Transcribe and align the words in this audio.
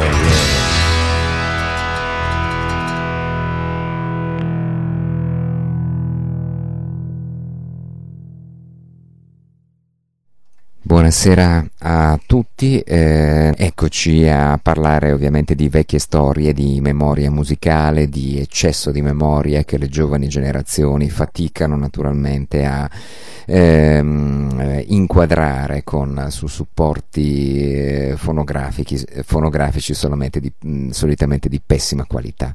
Oh, 0.00 0.04
yeah. 0.04 0.47
Buonasera 11.08 11.66
a 11.78 12.20
tutti, 12.26 12.80
eh, 12.80 13.54
eccoci 13.56 14.28
a 14.28 14.60
parlare 14.62 15.10
ovviamente 15.12 15.54
di 15.54 15.70
vecchie 15.70 15.98
storie, 15.98 16.52
di 16.52 16.82
memoria 16.82 17.30
musicale, 17.30 18.10
di 18.10 18.38
eccesso 18.38 18.90
di 18.90 19.00
memoria 19.00 19.64
che 19.64 19.78
le 19.78 19.88
giovani 19.88 20.28
generazioni 20.28 21.08
faticano 21.08 21.76
naturalmente 21.76 22.66
a 22.66 22.90
ehm, 23.46 24.84
inquadrare 24.88 25.82
con, 25.82 26.26
su 26.28 26.46
supporti 26.46 27.72
eh, 27.72 28.14
fonografici 28.16 29.94
solamente 29.94 30.40
di, 30.40 30.52
mh, 30.60 30.90
solitamente 30.90 31.48
di 31.48 31.58
pessima 31.64 32.04
qualità. 32.04 32.54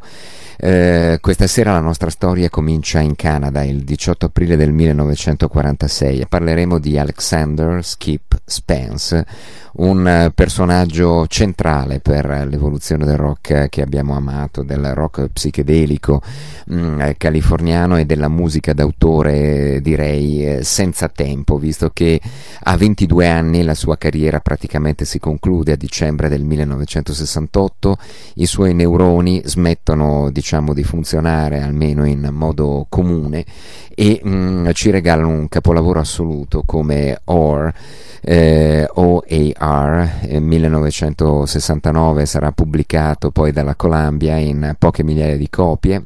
Eh, 0.58 1.18
questa 1.20 1.48
sera 1.48 1.72
la 1.72 1.80
nostra 1.80 2.12
storia 2.12 2.50
comincia 2.50 3.00
in 3.00 3.16
Canada 3.16 3.64
il 3.64 3.84
18 3.84 4.28
aprile 4.28 4.56
del 4.56 4.72
1946 4.72 6.20
e 6.20 6.28
parleremo 6.28 6.78
di 6.78 7.00
Alexander 7.00 7.84
Skip 7.84 8.42
Spence, 8.46 9.26
un 9.76 10.32
personaggio 10.36 11.26
centrale 11.28 12.00
per 12.00 12.26
l'evoluzione 12.50 13.06
del 13.06 13.16
rock 13.16 13.70
che 13.70 13.82
abbiamo 13.82 14.16
amato, 14.16 14.64
del 14.64 14.94
rock 14.94 15.30
psichedelico 15.30 16.22
mh, 16.66 16.76
mm, 16.76 17.02
californiano 17.18 17.98
e 17.98 18.06
della 18.06 18.28
musica 18.28 18.74
d'autore 18.74 19.80
direi 19.82 20.46
eh, 20.46 20.64
senza 20.64 21.08
tempo, 21.08 21.58
visto 21.58 21.90
che 21.92 22.20
a 22.64 22.76
22 22.76 23.30
anni 23.30 23.64
la 23.64 23.76
sua 23.76 23.98
carriera 23.98 24.40
praticamente 24.42 25.06
si 25.06 25.20
conclude 25.20 25.72
a 25.72 25.78
dicembre 25.78 26.28
del 26.28 26.44
1968, 26.44 27.98
i 28.36 28.46
suoi 28.46 28.74
neuroni 28.74 29.42
smettono 29.46 30.30
diciamo 30.32 30.74
di 30.74 30.84
funzionare 30.84 31.62
almeno 31.62 32.06
in 32.06 32.28
modo 32.32 32.86
comune 32.90 33.46
e 33.96 34.20
mh, 34.24 34.30
mm, 34.30 34.70
ci 34.72 34.90
regalano 34.90 35.30
un 35.30 35.48
capolavoro 35.48 36.00
assoluto 36.00 36.64
come 36.66 37.20
Or 37.26 37.74
eh, 38.22 38.88
OAR 38.94 40.20
eh, 40.22 40.40
1969 40.40 42.26
sarà 42.26 42.52
pubblicato 42.52 43.32
poi 43.32 43.52
dalla 43.52 43.76
Columbia 43.76 44.38
in 44.38 44.76
poche 44.80 45.04
migliaia 45.04 45.36
di 45.36 45.50
copie 45.50 46.04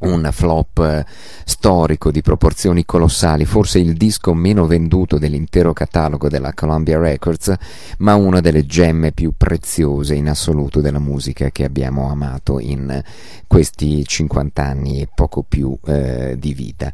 un 0.00 0.28
flop 0.32 0.78
eh, 0.78 1.04
storico 1.44 2.10
di 2.10 2.22
proporzioni 2.22 2.84
colossali, 2.84 3.44
forse 3.44 3.78
il 3.78 3.94
disco 3.94 4.34
meno 4.34 4.66
venduto 4.66 5.18
dell'intero 5.18 5.72
catalogo 5.72 6.28
della 6.28 6.52
Columbia 6.54 6.98
Records, 6.98 7.52
ma 7.98 8.14
una 8.14 8.40
delle 8.40 8.66
gemme 8.66 9.12
più 9.12 9.32
preziose 9.36 10.14
in 10.14 10.28
assoluto 10.28 10.80
della 10.80 10.98
musica 10.98 11.50
che 11.50 11.64
abbiamo 11.64 12.08
amato 12.10 12.58
in 12.60 13.02
questi 13.46 14.06
50 14.06 14.62
anni 14.62 15.00
e 15.00 15.08
poco 15.12 15.42
più 15.46 15.76
eh, 15.86 16.36
di 16.38 16.54
vita. 16.54 16.92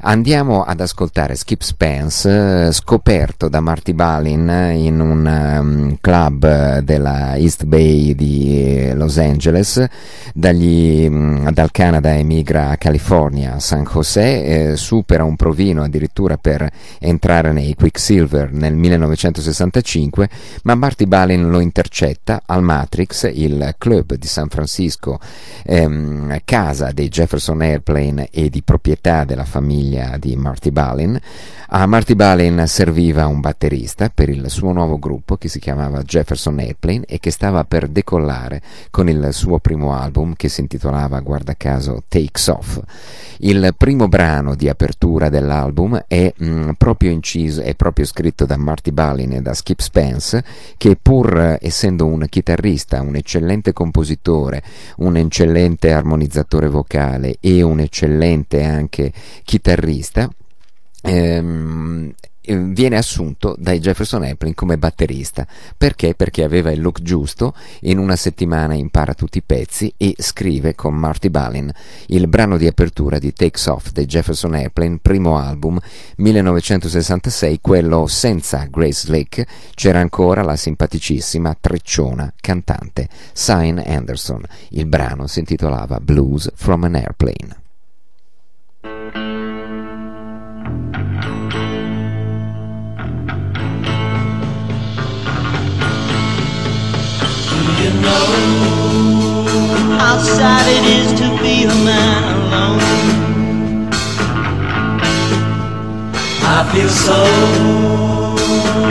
Andiamo 0.00 0.62
ad 0.62 0.80
ascoltare 0.80 1.34
Skip 1.34 1.60
Spence, 1.60 2.66
eh, 2.66 2.72
scoperto 2.72 3.48
da 3.48 3.60
Marty 3.60 3.92
Balin 3.92 4.72
in 4.74 5.00
un 5.00 5.58
um, 5.60 5.96
club 6.00 6.78
della 6.78 7.36
East 7.36 7.64
Bay 7.64 8.14
di 8.14 8.90
Los 8.94 9.18
Angeles, 9.18 9.84
dagli, 10.32 11.06
um, 11.06 11.50
dal 11.50 11.70
Canada 11.70 12.14
emigra 12.14 12.47
emigra 12.48 12.70
a 12.70 12.76
California, 12.76 13.58
San 13.58 13.84
José, 13.84 14.70
eh, 14.70 14.76
supera 14.76 15.24
un 15.24 15.36
provino 15.36 15.82
addirittura 15.82 16.38
per 16.38 16.68
entrare 16.98 17.52
nei 17.52 17.74
Quicksilver 17.74 18.52
nel 18.52 18.74
1965, 18.74 20.28
ma 20.62 20.74
Marty 20.74 21.04
Balin 21.04 21.50
lo 21.50 21.60
intercetta 21.60 22.42
al 22.46 22.62
Matrix, 22.62 23.30
il 23.32 23.74
club 23.76 24.14
di 24.14 24.26
San 24.26 24.48
Francisco, 24.48 25.20
ehm, 25.64 26.40
casa 26.44 26.90
dei 26.92 27.08
Jefferson 27.08 27.60
Airplane 27.60 28.28
e 28.30 28.48
di 28.48 28.62
proprietà 28.62 29.24
della 29.24 29.44
famiglia 29.44 30.16
di 30.18 30.34
Marty 30.36 30.70
Balin. 30.70 31.20
A 31.70 31.84
Marty 31.84 32.14
Balin 32.14 32.64
serviva 32.66 33.26
un 33.26 33.40
batterista 33.40 34.08
per 34.08 34.30
il 34.30 34.48
suo 34.48 34.72
nuovo 34.72 34.98
gruppo 34.98 35.36
che 35.36 35.48
si 35.48 35.58
chiamava 35.58 36.02
Jefferson 36.02 36.58
Airplane 36.58 37.04
e 37.04 37.18
che 37.20 37.30
stava 37.30 37.64
per 37.64 37.88
decollare 37.88 38.62
con 38.90 39.10
il 39.10 39.28
suo 39.32 39.58
primo 39.58 39.92
album 39.92 40.32
che 40.34 40.48
si 40.48 40.62
intitolava, 40.62 41.20
guarda 41.20 41.54
caso, 41.54 42.04
Off. 42.46 42.80
Il 43.40 43.72
primo 43.76 44.08
brano 44.08 44.54
di 44.54 44.68
apertura 44.68 45.28
dell'album 45.28 46.04
è 46.08 46.32
mh, 46.36 46.46
mm, 46.46 46.70
proprio 46.76 47.10
inciso, 47.10 47.60
è 47.60 47.74
proprio 47.74 48.04
scritto 48.04 48.46
da 48.46 48.56
Marty 48.56 48.90
Balin 48.90 49.32
e 49.32 49.42
da 49.42 49.54
Skip 49.54 49.80
Spence, 49.80 50.44
che 50.76 50.96
pur 51.00 51.58
essendo 51.60 52.06
un 52.06 52.26
chitarrista, 52.28 53.00
un 53.00 53.14
eccellente 53.14 53.72
compositore, 53.72 54.62
un 54.98 55.16
eccellente 55.16 55.92
armonizzatore 55.92 56.68
vocale 56.68 57.36
e 57.40 57.62
un 57.62 57.80
eccellente 57.80 58.64
anche 58.64 59.12
chitarrista, 59.44 60.28
ehm, 61.02 62.12
viene 62.56 62.96
assunto 62.96 63.54
dai 63.58 63.80
Jefferson 63.80 64.22
Airplane 64.22 64.54
come 64.54 64.78
batterista. 64.78 65.46
Perché? 65.76 66.14
Perché 66.14 66.42
aveva 66.42 66.70
il 66.70 66.80
look 66.80 67.02
giusto, 67.02 67.54
in 67.80 67.98
una 67.98 68.16
settimana 68.16 68.74
impara 68.74 69.14
tutti 69.14 69.38
i 69.38 69.42
pezzi 69.42 69.92
e 69.96 70.14
scrive 70.18 70.74
con 70.74 70.94
Marty 70.94 71.28
Balin 71.28 71.70
il 72.06 72.28
brano 72.28 72.56
di 72.56 72.66
apertura 72.66 73.18
di 73.18 73.32
Takes 73.32 73.66
Off 73.66 73.90
dei 73.90 74.06
Jefferson 74.06 74.54
Airplane, 74.54 74.98
primo 75.00 75.38
album 75.38 75.78
1966, 76.16 77.60
quello 77.60 78.06
senza 78.06 78.66
Grace 78.70 79.10
Lake, 79.10 79.46
c'era 79.74 80.00
ancora 80.00 80.42
la 80.42 80.56
simpaticissima 80.56 81.56
trecciona 81.60 82.32
cantante 82.40 83.08
Sign 83.32 83.78
Anderson. 83.84 84.42
Il 84.70 84.86
brano 84.86 85.26
si 85.26 85.40
intitolava 85.40 86.00
Blues 86.00 86.50
from 86.54 86.84
an 86.84 86.94
Airplane. 86.94 87.66
How 99.98 100.16
sad 100.22 100.66
it 100.78 100.84
is 100.98 101.08
to 101.20 101.26
be 101.42 101.64
a 101.64 101.74
man 101.84 102.22
alone? 102.38 102.80
I 106.56 106.58
feel 106.72 106.88
so 106.88 107.20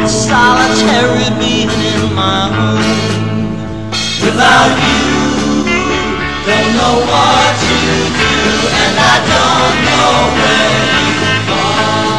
solitary 0.05 1.29
being 1.39 1.71
in 1.93 2.01
my 2.13 2.41
home. 2.57 3.07
Without 4.23 4.71
you, 4.85 5.07
don't 6.47 6.71
know 6.79 6.97
what 7.11 7.51
to 7.63 7.75
do, 8.21 8.35
and 8.81 8.93
I 9.13 9.17
don't 9.33 9.77
know 9.87 10.11
where 10.39 10.71
you've 11.07 11.43
gone. 11.51 12.17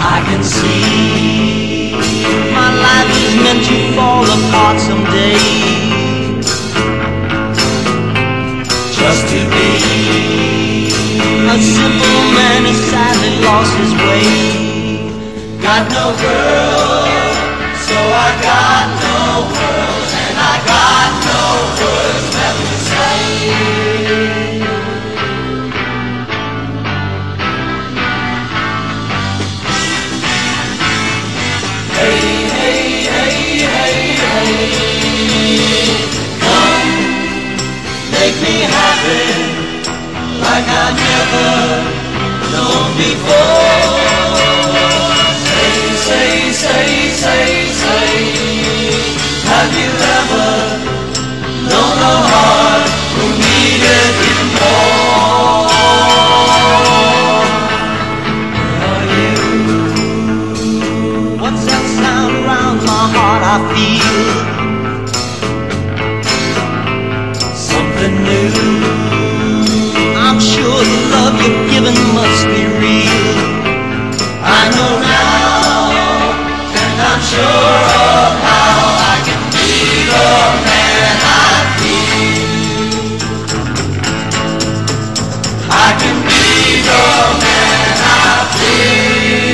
I 0.00 0.16
can 0.28 0.42
see 0.42 1.57
meant 3.36 3.64
to 3.64 3.76
fall 3.94 4.24
apart 4.24 4.80
someday. 4.80 5.36
Just 8.98 9.22
to 9.32 9.40
be 9.54 9.70
a 11.48 11.56
simple 11.60 12.20
man 12.38 12.64
who 12.64 12.74
sadly 12.90 13.32
lost 13.44 13.72
his 13.80 13.92
way. 14.06 14.26
Got 15.60 15.90
no 15.90 16.06
girl, 16.22 17.04
so 17.86 17.96
I 17.96 18.28
got 18.42 18.77
never 41.30 42.50
known 42.52 42.96
before. 42.96 43.77
Given 71.88 72.14
must 72.14 72.46
be 72.46 72.64
real. 72.80 73.36
I 74.42 74.70
know 74.74 74.94
now, 75.00 75.90
and 76.82 77.00
I'm 77.08 77.20
sure 77.30 77.42
of 77.42 78.32
how 78.48 78.76
I 79.12 79.16
can 79.26 79.42
be 79.54 79.70
the 80.10 80.28
man 80.66 81.16
I 81.24 81.50
feel. 81.78 82.42
I 85.70 85.88
can 86.00 86.16
be 86.28 86.44
the 86.88 87.04
man 87.44 87.96
I 88.04 88.36
feel. 88.56 89.48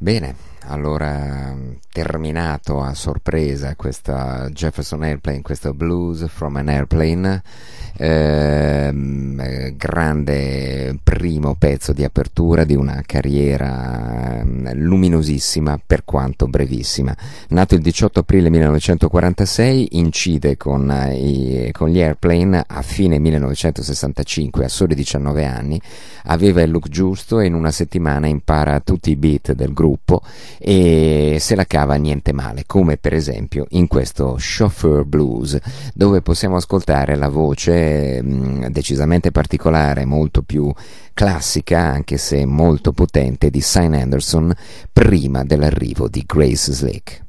Bene, 0.00 0.36
allora 0.68 1.47
terminato 1.90 2.80
a 2.80 2.94
sorpresa 2.94 3.74
questa 3.76 4.48
Jefferson 4.50 5.02
Airplane, 5.02 5.42
questo 5.42 5.72
Blues 5.74 6.26
from 6.28 6.56
an 6.56 6.68
Airplane, 6.68 7.42
ehm, 7.96 9.40
eh, 9.40 9.74
grande 9.76 10.98
primo 11.02 11.54
pezzo 11.58 11.92
di 11.92 12.04
apertura 12.04 12.64
di 12.64 12.74
una 12.74 13.02
carriera 13.04 14.40
ehm, 14.40 14.72
luminosissima 14.74 15.80
per 15.84 16.04
quanto 16.04 16.46
brevissima. 16.46 17.16
Nato 17.48 17.74
il 17.74 17.80
18 17.82 18.20
aprile 18.20 18.50
1946, 18.50 19.88
incide 19.98 20.56
con, 20.56 20.90
eh, 20.90 21.14
i- 21.16 21.72
con 21.72 21.88
gli 21.88 22.00
Airplane 22.00 22.62
a 22.66 22.82
fine 22.82 23.18
1965, 23.18 24.64
a 24.64 24.68
soli 24.68 24.94
19 24.94 25.44
anni, 25.44 25.80
aveva 26.24 26.62
il 26.62 26.70
look 26.70 26.88
giusto 26.88 27.40
e 27.40 27.46
in 27.46 27.54
una 27.54 27.70
settimana 27.70 28.26
impara 28.26 28.80
tutti 28.80 29.10
i 29.10 29.16
beat 29.16 29.52
del 29.52 29.72
gruppo 29.72 30.22
e 30.58 31.36
se 31.40 31.54
la 31.54 31.64
cava 31.64 31.87
niente 31.96 32.32
male, 32.32 32.64
come 32.66 32.96
per 32.96 33.14
esempio 33.14 33.66
in 33.70 33.86
questo 33.86 34.36
Chauffeur 34.38 35.04
Blues, 35.04 35.58
dove 35.94 36.22
possiamo 36.22 36.56
ascoltare 36.56 37.16
la 37.16 37.28
voce 37.28 38.22
mh, 38.22 38.68
decisamente 38.68 39.30
particolare, 39.30 40.04
molto 40.04 40.42
più 40.42 40.72
classica, 41.14 41.80
anche 41.80 42.16
se 42.16 42.44
molto 42.44 42.92
potente, 42.92 43.50
di 43.50 43.60
Cy 43.60 43.86
Anderson 43.86 44.52
prima 44.92 45.44
dell'arrivo 45.44 46.08
di 46.08 46.24
Grace 46.26 46.72
Slick. 46.72 47.26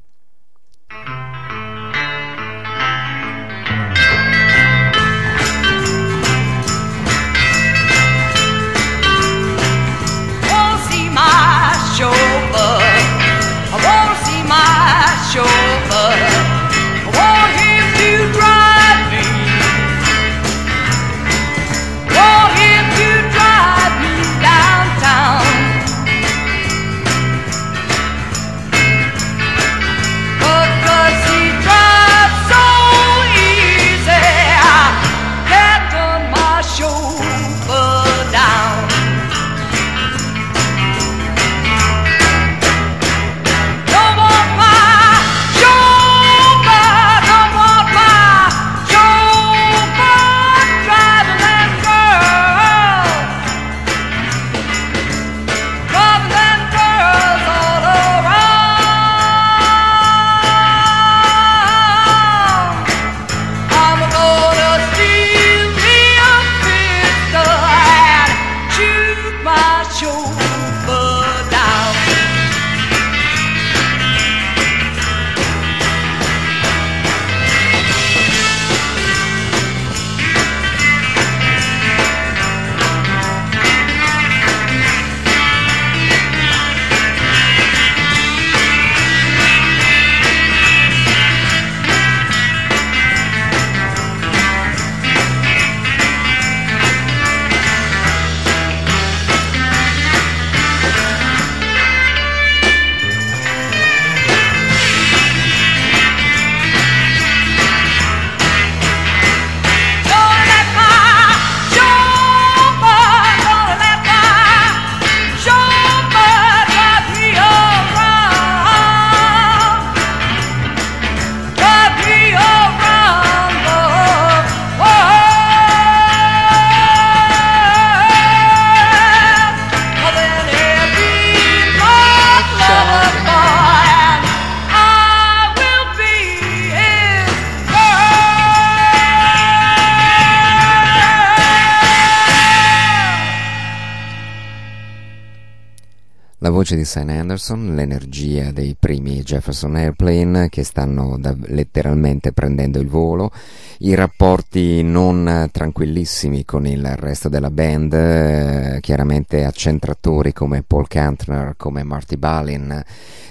Voce 146.70 146.76
di 146.76 146.84
St. 146.84 147.08
Anderson, 147.08 147.74
l'energia 147.74 148.52
dei 148.52 148.76
primi 148.78 149.22
Jefferson 149.22 149.74
Airplane 149.74 150.48
che 150.48 150.62
stanno 150.62 151.16
da, 151.18 151.34
letteralmente 151.46 152.32
prendendo 152.32 152.78
il 152.78 152.86
volo, 152.86 153.32
i 153.78 153.94
rapporti 153.94 154.82
non 154.82 155.48
tranquillissimi 155.50 156.44
con 156.44 156.66
il 156.66 156.86
resto 156.96 157.28
della 157.28 157.50
band, 157.50 157.92
eh, 157.92 158.78
chiaramente 158.80 159.44
accentratori 159.44 160.32
come 160.32 160.62
Paul 160.62 160.86
Kantner, 160.86 161.54
come 161.56 161.82
Marty 161.82 162.16
Balin, 162.16 162.84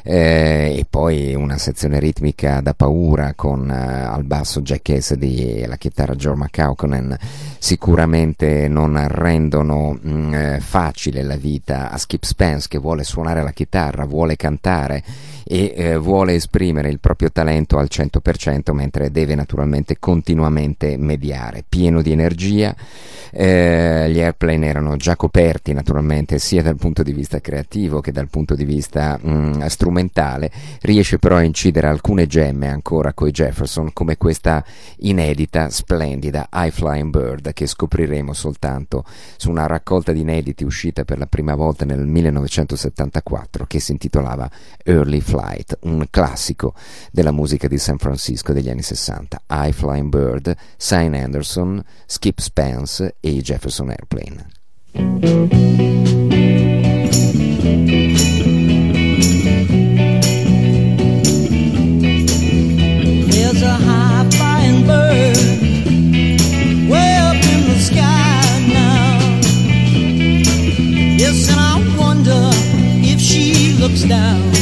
eh, 0.03 0.75
e 0.77 0.85
poi 0.89 1.35
una 1.35 1.59
sezione 1.59 1.99
ritmica 1.99 2.61
da 2.61 2.73
paura 2.73 3.33
con 3.35 3.69
eh, 3.69 3.73
al 3.73 4.23
basso 4.23 4.61
Jack 4.61 4.81
Cassidy 4.81 5.61
e 5.61 5.67
la 5.67 5.75
chitarra 5.75 6.15
Joe 6.15 6.35
McCauconen 6.35 7.15
sicuramente 7.59 8.67
non 8.67 8.99
rendono 9.07 9.97
mh, 10.01 10.09
mm, 10.09 10.33
eh, 10.33 10.59
facile 10.61 11.21
la 11.21 11.35
vita 11.35 11.91
a 11.91 11.97
Skip 11.97 12.23
Spence 12.23 12.67
che 12.67 12.79
vuole 12.79 13.03
suonare 13.03 13.28
la 13.33 13.51
chitarra, 13.51 14.05
vuole 14.05 14.35
cantare 14.35 15.03
e 15.51 15.73
eh, 15.75 15.97
vuole 15.97 16.35
esprimere 16.35 16.89
il 16.89 16.99
proprio 16.99 17.31
talento 17.31 17.79
al 17.79 17.87
100% 17.89 18.71
mentre 18.71 19.09
deve 19.09 19.33
naturalmente 19.33 19.97
continuamente 19.97 20.95
mediare, 20.95 21.63
pieno 21.67 22.03
di 22.03 22.11
energia. 22.11 22.75
Eh, 23.31 24.09
gli 24.11 24.19
airplane 24.21 24.67
erano 24.67 24.95
già 24.95 25.15
coperti 25.15 25.71
naturalmente 25.73 26.39
sia 26.39 26.63
dal 26.63 26.77
punto 26.77 27.03
di 27.03 27.13
vista 27.13 27.39
creativo 27.39 27.99
che 27.99 28.11
dal 28.11 28.27
punto 28.27 28.55
di 28.55 28.63
vista 28.63 29.19
mh, 29.19 29.31
mm, 29.31 29.65
strumentale, 29.65 30.51
riesce 30.81 31.17
però 31.17 31.37
a 31.37 31.43
incidere 31.43 31.87
alcune 31.87 32.27
gemme 32.27 32.67
ancora 32.67 33.13
coi 33.13 33.31
Jefferson 33.31 33.91
come 33.91 34.17
questa 34.17 34.63
inedita, 34.99 35.69
splendida 35.69 36.47
High 36.51 36.71
Flying 36.71 37.09
Bird 37.09 37.53
che 37.53 37.65
scopriremo 37.65 38.33
soltanto 38.33 39.03
su 39.37 39.49
una 39.49 39.65
raccolta 39.65 40.11
di 40.11 40.21
inediti 40.21 40.63
uscita 40.63 41.05
per 41.05 41.17
la 41.17 41.25
prima 41.25 41.55
volta 41.55 41.85
nel 41.85 42.05
1974 42.05 43.18
che 43.67 43.79
si 43.79 43.91
intitolava 43.91 44.49
Early 44.83 45.19
Flight. 45.19 45.77
Un 45.81 46.05
classico 46.09 46.73
della 47.11 47.31
musica 47.31 47.67
di 47.67 47.77
San 47.77 47.97
Francisco 47.97 48.53
degli 48.53 48.69
anni 48.69 48.81
60. 48.81 49.41
High 49.49 49.73
Flying 49.73 50.09
Bird, 50.09 50.55
St. 50.77 50.93
Anderson, 50.93 51.83
Skip 52.05 52.39
Spence 52.39 53.15
e 53.19 53.29
i 53.29 53.41
Jefferson 53.41 53.89
Airplane. 53.89 54.47
Yes, 71.29 71.49
and 71.49 71.59
I 71.59 71.68
looks 73.89 74.03
down. 74.03 74.58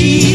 she 0.00 0.29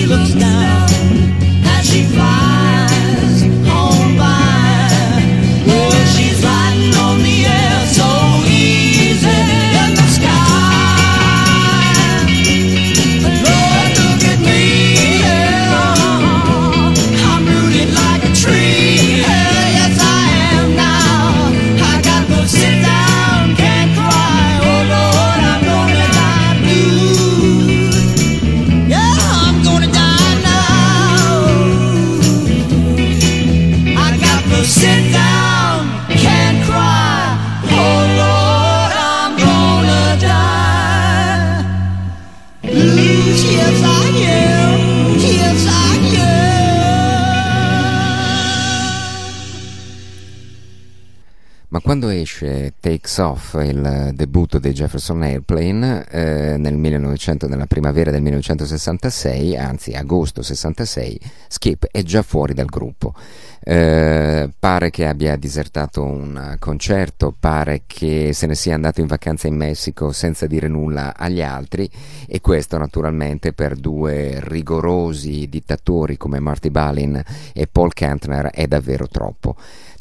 Takes 53.16 53.18
Off, 53.20 53.54
il 53.64 54.12
debutto 54.14 54.60
dei 54.60 54.74
Jefferson 54.74 55.22
Airplane 55.22 56.06
eh, 56.10 56.58
nel 56.58 56.76
1900, 56.76 57.48
nella 57.48 57.66
primavera 57.66 58.12
del 58.12 58.22
1966, 58.22 59.56
anzi 59.56 59.94
agosto 59.94 60.42
66, 60.42 61.20
Skip 61.48 61.88
è 61.92 62.04
già 62.04 62.22
fuori 62.24 62.54
dal 62.54 62.66
gruppo. 62.66 63.14
Eh, 63.68 64.48
pare 64.60 64.92
che 64.92 65.08
abbia 65.08 65.36
disertato 65.38 66.04
un 66.04 66.56
concerto, 66.60 67.36
pare 67.38 67.82
che 67.88 68.32
se 68.32 68.46
ne 68.46 68.54
sia 68.54 68.76
andato 68.76 69.02
in 69.02 69.08
vacanza 69.08 69.48
in 69.48 69.56
Messico 69.56 70.12
senza 70.12 70.46
dire 70.46 70.68
nulla 70.68 71.16
agli 71.18 71.42
altri 71.42 71.90
e 72.28 72.42
questo 72.42 72.78
naturalmente 72.78 73.54
per 73.54 73.76
due 73.76 74.40
rigorosi 74.40 75.50
dittatori 75.50 76.16
come 76.16 76.40
Marty 76.40 76.70
Balin 76.70 77.20
e 77.54 77.66
Paul 77.66 77.92
Kantner 77.92 78.52
è 78.52 78.68
davvero 78.68 79.08
troppo. 79.08 79.56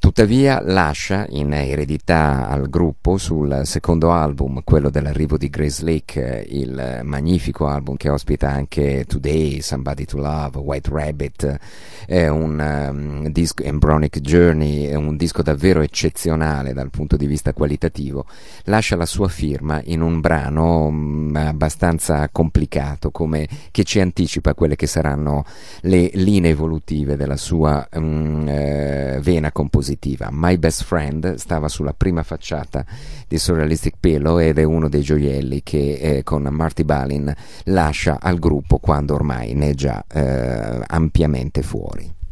Tuttavia 0.04 0.60
lascia 0.62 1.24
in 1.30 1.54
eredità 1.54 2.46
al 2.46 2.68
gruppo 2.68 3.16
sul 3.16 3.62
secondo 3.64 4.12
album, 4.12 4.60
quello 4.62 4.90
dell'arrivo 4.90 5.38
di 5.38 5.48
Grace 5.48 5.82
Lake, 5.82 6.44
il 6.46 7.00
magnifico 7.04 7.68
album 7.68 7.96
che 7.96 8.10
ospita 8.10 8.50
anche 8.50 9.06
Today, 9.08 9.62
Somebody 9.62 10.04
to 10.04 10.18
Love, 10.18 10.58
White 10.58 10.90
Rabbit, 10.92 11.58
è 12.06 12.28
un 12.28 12.90
um, 12.90 13.28
disco, 13.28 13.53
Embryonic 13.62 14.20
Journey, 14.20 14.86
è 14.86 14.94
un 14.94 15.16
disco 15.16 15.42
davvero 15.42 15.80
eccezionale 15.80 16.72
dal 16.72 16.90
punto 16.90 17.16
di 17.16 17.26
vista 17.26 17.52
qualitativo, 17.52 18.26
lascia 18.64 18.96
la 18.96 19.06
sua 19.06 19.28
firma 19.28 19.80
in 19.84 20.00
un 20.00 20.20
brano 20.20 20.86
um, 20.86 21.34
abbastanza 21.34 22.28
complicato 22.30 23.10
come, 23.10 23.48
che 23.70 23.84
ci 23.84 24.00
anticipa 24.00 24.54
quelle 24.54 24.76
che 24.76 24.86
saranno 24.86 25.44
le 25.82 26.10
linee 26.14 26.50
evolutive 26.50 27.16
della 27.16 27.36
sua 27.36 27.86
um, 27.92 28.46
eh, 28.48 29.18
vena 29.22 29.52
compositiva 29.52 29.82
positiva. 29.84 30.28
My 30.30 30.56
Best 30.56 30.84
Friend 30.84 31.34
stava 31.34 31.68
sulla 31.68 31.92
prima 31.92 32.22
facciata 32.22 32.84
di 33.28 33.38
Surrealistic 33.38 33.94
Pillow 34.00 34.38
ed 34.38 34.58
è 34.58 34.62
uno 34.62 34.88
dei 34.88 35.02
gioielli 35.02 35.62
che 35.62 35.94
eh, 35.94 36.22
con 36.22 36.42
Marty 36.42 36.84
Balin 36.84 37.32
lascia 37.64 38.18
al 38.20 38.38
gruppo 38.38 38.78
quando 38.78 39.14
ormai 39.14 39.54
ne 39.54 39.70
è 39.70 39.74
già 39.74 40.04
eh, 40.10 40.80
ampiamente 40.86 41.62
fuori. 41.62 42.22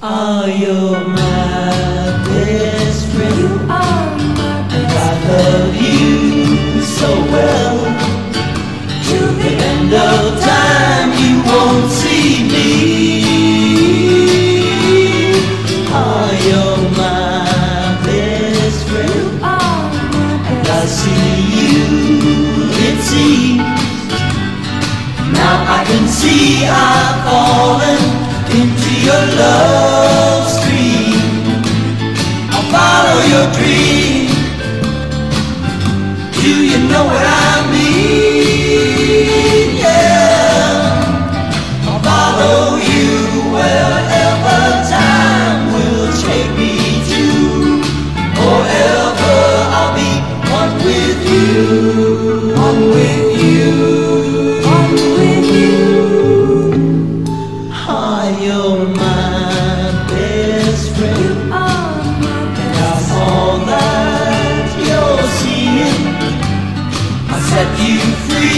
Are 0.00 0.48
you're 0.48 1.00
my 1.08 2.22
best 2.24 3.06
friend. 3.10 3.38
You 3.38 3.48
are 3.68 4.16
my 4.16 4.68
best 4.68 4.96
I 4.96 5.26
love 5.26 5.74
you 5.74 6.80
so 6.82 7.08
well. 7.32 7.78
To 9.08 9.18
the 9.42 9.50
end 9.58 9.92
of 9.92 10.40
time, 10.40 11.10
you 11.18 11.42
won't 11.50 11.90
see 11.90 12.46
me. 12.46 12.70
Are 15.92 16.32
you're 16.46 16.90
my 16.96 17.98
best 18.04 18.88
friend. 18.88 19.08
You 19.14 19.26
are 19.42 19.90
my 20.14 20.62
best 20.62 20.70
I 20.70 20.86
see 20.86 21.42
you, 21.58 21.86
it 22.86 22.98
seems. 23.02 23.62
Now 25.32 25.56
I 25.66 25.84
can 25.88 26.06
see 26.06 26.66
I've 26.66 27.24
fallen 27.26 28.27
into 28.60 28.92
your 29.06 29.24
love 29.38 30.48
stream. 30.50 31.20
I'll 32.54 32.66
follow 32.74 33.18
your 33.32 33.46
dream. 33.56 34.26
Do 36.42 36.52
you 36.70 36.78
know 36.90 37.04
what 37.04 37.24
I 37.24 37.57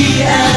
free 0.01 0.23
and 0.23 0.50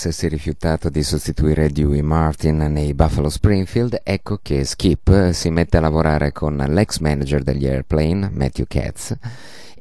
essersi 0.00 0.28
rifiutato 0.28 0.88
di 0.88 1.02
sostituire 1.02 1.68
Dewey 1.68 2.00
Martin 2.00 2.56
nei 2.56 2.94
Buffalo 2.94 3.28
Springfield, 3.28 4.00
ecco 4.02 4.38
che 4.40 4.64
Skip 4.64 5.32
si 5.32 5.50
mette 5.50 5.76
a 5.76 5.80
lavorare 5.80 6.32
con 6.32 6.56
l'ex 6.56 7.00
manager 7.00 7.42
degli 7.42 7.66
Airplane, 7.66 8.30
Matthew 8.32 8.64
Katz, 8.66 9.14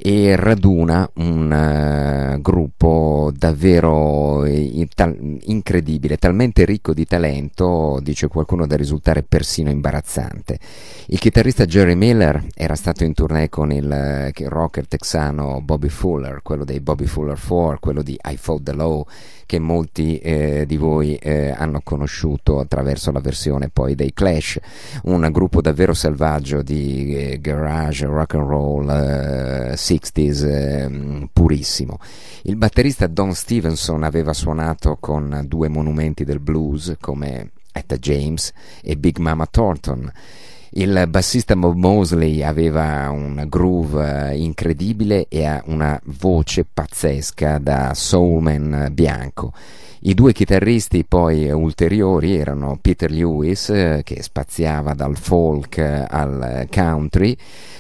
e 0.01 0.35
raduna 0.35 1.09
un 1.15 1.51
eh, 1.51 2.37
gruppo 2.41 3.31
davvero 3.33 4.45
in- 4.45 4.87
tal- 4.93 5.37
incredibile, 5.43 6.17
talmente 6.17 6.65
ricco 6.65 6.93
di 6.93 7.05
talento, 7.05 7.99
dice 8.01 8.27
qualcuno, 8.27 8.67
da 8.67 8.75
risultare 8.75 9.23
persino 9.23 9.69
imbarazzante. 9.69 10.59
Il 11.07 11.19
chitarrista 11.19 11.65
Jerry 11.65 11.95
Miller 11.95 12.45
era 12.55 12.75
stato 12.75 13.05
in 13.05 13.13
tournée 13.13 13.47
con 13.47 13.71
il 13.71 13.89
eh, 13.89 14.33
rocker 14.47 14.85
texano 14.85 15.61
Bobby 15.61 15.89
Fuller, 15.89 16.41
quello 16.43 16.65
dei 16.65 16.81
Bobby 16.81 17.05
Fuller 17.05 17.39
4, 17.39 17.79
quello 17.79 18.01
di 18.01 18.19
I 18.21 18.37
Fought 18.37 18.63
the 18.63 18.73
Law, 18.73 19.05
che 19.49 19.57
molti 19.57 20.19
eh, 20.19 20.65
di 20.67 20.77
voi 20.77 21.15
eh, 21.15 21.49
hanno 21.49 21.81
conosciuto 21.83 22.59
attraverso 22.59 23.11
la 23.11 23.19
versione 23.19 23.69
poi 23.69 23.95
dei 23.95 24.13
Clash, 24.13 24.59
un 25.05 25.27
gruppo 25.31 25.59
davvero 25.59 25.95
selvaggio 25.95 26.61
di 26.61 27.15
eh, 27.15 27.39
garage, 27.41 28.05
rock 28.05 28.35
and 28.35 28.47
roll, 28.47 28.87
eh, 28.91 29.73
60s, 29.73 30.45
eh, 30.45 31.29
purissimo. 31.33 31.97
Il 32.43 32.57
batterista 32.57 33.07
Don 33.07 33.33
Stevenson 33.33 34.03
aveva 34.03 34.33
suonato 34.33 34.97
con 34.99 35.43
due 35.47 35.67
monumenti 35.67 36.23
del 36.23 36.39
blues 36.39 36.95
come 36.99 37.49
Etta 37.71 37.97
James 37.97 38.51
e 38.83 38.97
Big 38.97 39.17
Mama 39.17 39.47
Thornton. 39.47 40.11
Il 40.71 41.05
bassista 41.09 41.55
Bob 41.55 41.75
Mosley 41.75 42.43
aveva 42.43 43.09
un 43.09 43.43
groove 43.47 44.29
eh, 44.29 44.37
incredibile 44.37 45.25
e 45.27 45.45
ha 45.45 45.63
una 45.65 45.99
voce 46.19 46.65
pazzesca 46.71 47.57
da 47.57 47.93
soulman 47.95 48.89
bianco. 48.91 49.51
I 50.01 50.13
due 50.13 50.31
chitarristi 50.31 51.03
poi 51.03 51.49
ulteriori 51.49 52.37
erano 52.37 52.77
Peter 52.79 53.11
Lewis, 53.11 53.69
eh, 53.69 54.01
che 54.03 54.21
spaziava 54.21 54.93
dal 54.93 55.17
folk 55.17 55.77
eh, 55.77 56.05
al 56.07 56.67
country, 56.71 57.35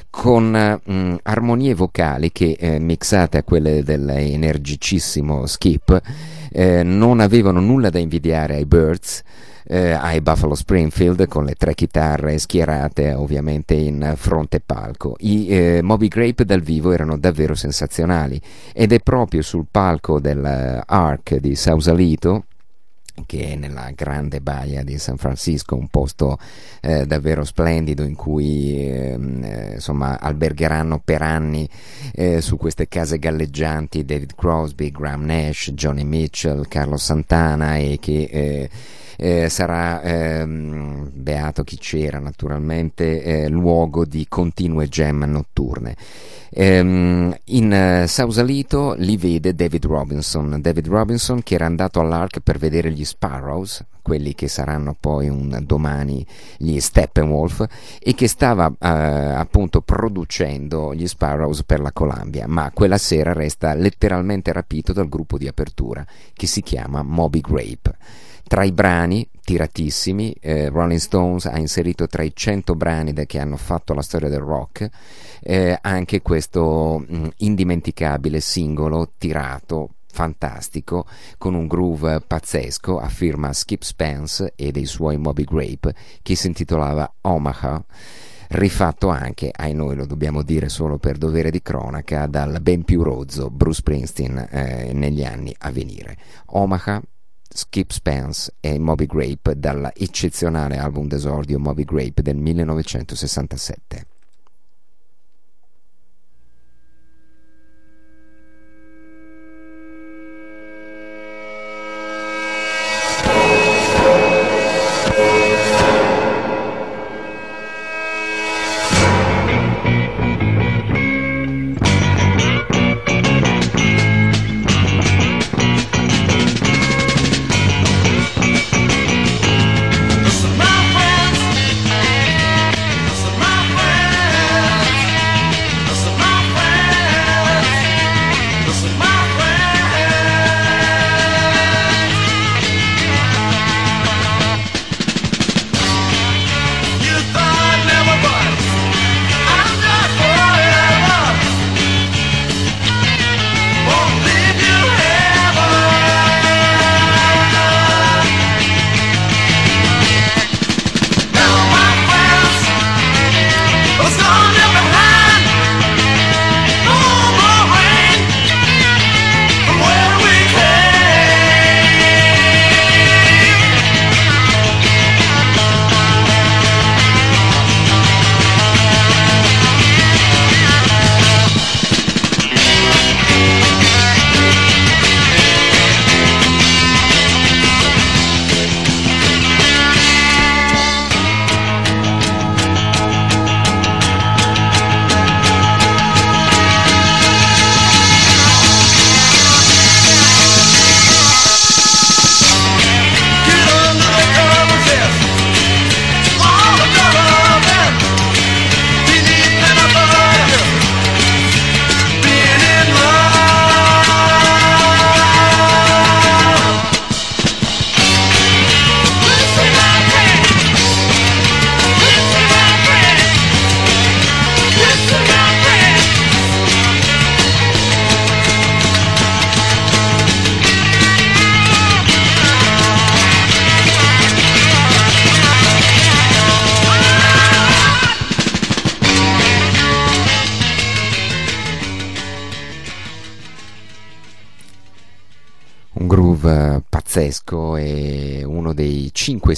con 0.09 0.81
mm, 0.91 1.15
armonie 1.21 1.75
vocali 1.75 2.31
che, 2.31 2.57
eh, 2.59 2.79
mixate 2.79 3.37
a 3.37 3.43
quelle 3.43 3.83
dell'energicissimo 3.83 5.45
Skip, 5.45 6.01
eh, 6.51 6.83
non 6.83 7.19
avevano 7.19 7.59
nulla 7.61 7.89
da 7.89 7.99
invidiare 7.99 8.55
ai 8.55 8.65
Birds, 8.65 9.21
eh, 9.65 9.91
ai 9.91 10.21
Buffalo 10.21 10.55
Springfield 10.55 11.27
con 11.27 11.45
le 11.45 11.55
tre 11.55 11.73
chitarre 11.73 12.37
schierate 12.37 13.13
ovviamente 13.13 13.73
in 13.73 14.13
fronte 14.15 14.59
palco. 14.59 15.15
I 15.19 15.47
eh, 15.47 15.79
Moby 15.81 16.07
Grape 16.07 16.45
dal 16.45 16.61
vivo 16.61 16.91
erano 16.91 17.17
davvero 17.17 17.55
sensazionali 17.55 18.39
ed 18.73 18.91
è 18.91 18.99
proprio 18.99 19.41
sul 19.41 19.65
palco 19.69 20.19
dell'Arc 20.19 21.35
di 21.35 21.55
Sausalito 21.55 22.43
che 23.25 23.51
è 23.51 23.55
nella 23.55 23.91
grande 23.95 24.41
baia 24.41 24.83
di 24.83 24.97
San 24.97 25.17
Francisco, 25.17 25.75
un 25.75 25.87
posto 25.87 26.37
eh, 26.81 27.05
davvero 27.05 27.43
splendido 27.43 28.03
in 28.03 28.15
cui 28.15 28.87
ehm, 28.87 29.43
eh, 29.43 29.71
insomma 29.75 30.19
albergheranno 30.19 31.01
per 31.03 31.21
anni 31.21 31.67
eh, 32.13 32.41
su 32.41 32.57
queste 32.57 32.87
case 32.87 33.19
galleggianti 33.19 34.05
David 34.05 34.35
Crosby, 34.35 34.91
Graham 34.91 35.25
Nash, 35.25 35.71
Johnny 35.73 36.03
Mitchell, 36.03 36.67
Carlos 36.67 37.03
Santana 37.03 37.77
e 37.77 37.97
che 37.99 38.69
eh, 39.19 39.43
eh, 39.43 39.49
sarà, 39.49 40.01
ehm, 40.01 41.11
beato 41.13 41.63
chi 41.63 41.77
c'era 41.77 42.19
naturalmente, 42.19 43.21
eh, 43.21 43.49
luogo 43.49 44.05
di 44.05 44.25
continue 44.27 44.87
jam 44.87 45.23
notturne. 45.25 45.95
Ehm, 46.51 47.35
in 47.45 48.01
uh, 48.03 48.07
Sausalito 48.07 48.95
li 48.97 49.17
vede 49.17 49.53
David 49.53 49.85
Robinson, 49.85 50.57
David 50.59 50.87
Robinson 50.87 51.43
che 51.43 51.53
era 51.53 51.67
andato 51.67 51.99
all'Ark 51.99 52.39
per 52.39 52.57
vedere 52.57 52.91
gli 52.91 53.05
Sparrows, 53.05 53.85
quelli 54.01 54.33
che 54.33 54.47
saranno 54.47 54.95
poi 54.99 55.29
un 55.29 55.59
domani 55.63 56.25
gli 56.57 56.79
Steppenwolf 56.79 57.65
e 57.99 58.15
che 58.15 58.27
stava 58.27 58.65
uh, 58.65 58.75
appunto 58.79 59.81
producendo 59.81 60.95
gli 60.95 61.05
Sparrows 61.05 61.63
per 61.63 61.81
la 61.81 61.91
Columbia, 61.91 62.47
ma 62.47 62.71
quella 62.73 62.97
sera 62.97 63.31
resta 63.33 63.75
letteralmente 63.75 64.51
rapito 64.51 64.91
dal 64.91 65.07
gruppo 65.07 65.37
di 65.37 65.47
apertura 65.47 66.03
che 66.33 66.47
si 66.47 66.61
chiama 66.61 67.03
Moby 67.03 67.41
Grape. 67.41 68.27
Tra 68.49 68.63
i 68.63 68.71
brani 68.71 69.29
tiratissimi, 69.43 70.35
eh, 70.41 70.69
Rolling 70.69 70.99
Stones 70.99 71.45
ha 71.45 71.59
inserito 71.59 72.07
tra 72.07 72.23
i 72.23 72.31
100 72.33 72.73
brani 72.73 73.13
che 73.27 73.37
hanno 73.37 73.57
fatto 73.57 73.93
la 73.93 74.01
storia 74.01 74.27
del 74.27 74.39
rock 74.39 74.89
eh, 75.43 75.77
anche 75.79 76.23
questo 76.23 77.05
mh, 77.07 77.27
indimenticabile 77.37 78.39
singolo 78.39 79.11
tirato 79.19 79.97
fantastico 80.11 81.05
con 81.37 81.53
un 81.53 81.67
groove 81.67 82.21
pazzesco 82.21 82.97
a 82.97 83.07
firma 83.07 83.53
Skip 83.53 83.83
Spence 83.83 84.53
e 84.55 84.71
dei 84.71 84.85
suoi 84.85 85.17
Moby 85.17 85.43
Grape 85.43 85.93
che 86.23 86.33
si 86.33 86.47
intitolava 86.47 87.13
Omaha 87.21 87.85
rifatto 88.47 89.09
anche, 89.09 89.51
ai 89.55 89.75
noi 89.75 89.95
lo 89.95 90.07
dobbiamo 90.07 90.41
dire 90.41 90.69
solo 90.69 90.97
per 90.97 91.19
dovere 91.19 91.51
di 91.51 91.61
cronaca, 91.61 92.25
dal 92.25 92.59
ben 92.63 92.83
più 92.83 93.03
rozzo 93.03 93.51
Bruce 93.51 93.81
Springsteen 93.81 94.47
eh, 94.49 94.91
negli 94.91 95.23
anni 95.23 95.53
a 95.59 95.69
venire. 95.69 96.17
Omaha 96.47 96.99
Skip 97.51 97.91
Spence 97.91 98.53
e 98.59 98.77
Moby 98.77 99.05
Grape 99.05 99.57
dalla 99.57 99.91
eccezionale 99.95 100.77
album 100.77 101.07
d'esordio 101.07 101.59
Moby 101.59 101.83
Grape 101.83 102.21
del 102.21 102.37
1967. 102.37 104.18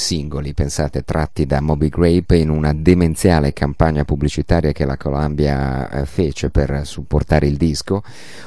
Singoli, 0.01 0.55
pensate, 0.55 1.03
tratti 1.03 1.45
da 1.45 1.61
Moby 1.61 1.87
Grape 1.87 2.35
in 2.35 2.49
una 2.49 2.73
demenziale 2.73 3.53
campagna 3.53 4.03
pubblicitaria 4.03 4.71
che 4.71 4.83
la 4.83 4.97
Columbia 4.97 5.89
eh, 5.89 6.05
fece 6.05 6.49
per 6.49 6.81
supportare 6.85 7.45
il 7.45 7.55
disco, 7.55 8.01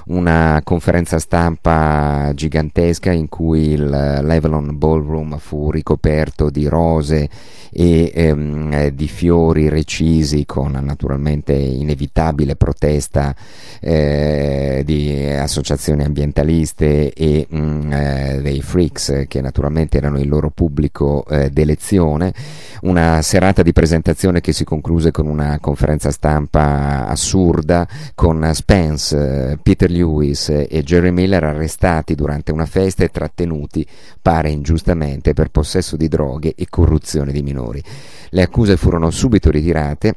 una 0.07 0.61
conferenza 0.64 1.21
stampa 1.21 2.33
gigantesca 2.35 3.12
in 3.12 3.29
cui 3.29 3.69
il 3.69 3.88
Levelon 3.88 4.77
Ballroom 4.77 5.38
fu 5.38 5.71
ricoperto 5.71 6.51
di 6.51 6.67
rose 6.67 7.31
e 7.77 8.12
ehm, 8.14 8.73
eh, 8.73 8.95
di 8.95 9.09
fiori 9.09 9.69
recisi 9.69 10.47
con 10.47 10.73
naturalmente 10.73 11.53
inevitabile 11.53 12.55
protesta 12.55 13.35
eh, 13.81 14.83
di 14.85 15.25
associazioni 15.25 16.05
ambientaliste 16.05 17.12
e 17.12 17.47
mh, 17.49 17.59
mm, 17.59 17.93
eh, 17.93 18.40
dei 18.43 18.62
freaks 18.62 19.25
che 19.27 19.40
naturalmente 19.40 19.99
erano 19.99 20.21
il 20.21 20.29
loro 20.29 20.51
pubblico 20.51 21.25
eh, 21.27 21.43
d'elezione, 21.50 22.33
una 22.83 23.22
serata 23.22 23.62
di 23.62 23.72
presentazione 23.72 24.40
che 24.40 24.52
si 24.52 24.64
concluse 24.64 25.11
con 25.11 25.26
una 25.26 25.59
conferenza 25.61 26.11
stampa 26.11 27.07
assurda 27.07 27.87
con 28.14 28.50
Spence, 28.52 29.59
Peter 29.62 29.90
Lewis 29.90 30.48
e 30.48 30.83
Jerry 30.85 31.11
Miller 31.11 31.44
arrestati 31.44 32.14
durante 32.14 32.52
una 32.52 32.66
festa 32.66 33.04
e 33.04 33.09
trattenuti, 33.09 33.87
pare 34.20 34.50
ingiustamente, 34.50 35.33
per 35.33 35.50
possesso 35.50 35.96
di 35.96 36.09
droghe 36.09 36.54
e 36.57 36.66
corruzione 36.68 37.33
di 37.33 37.42
minori. 37.42 37.83
Le 38.30 38.42
accuse 38.42 38.76
furono 38.76 39.11
subito 39.11 39.50
ritirate 39.50 40.14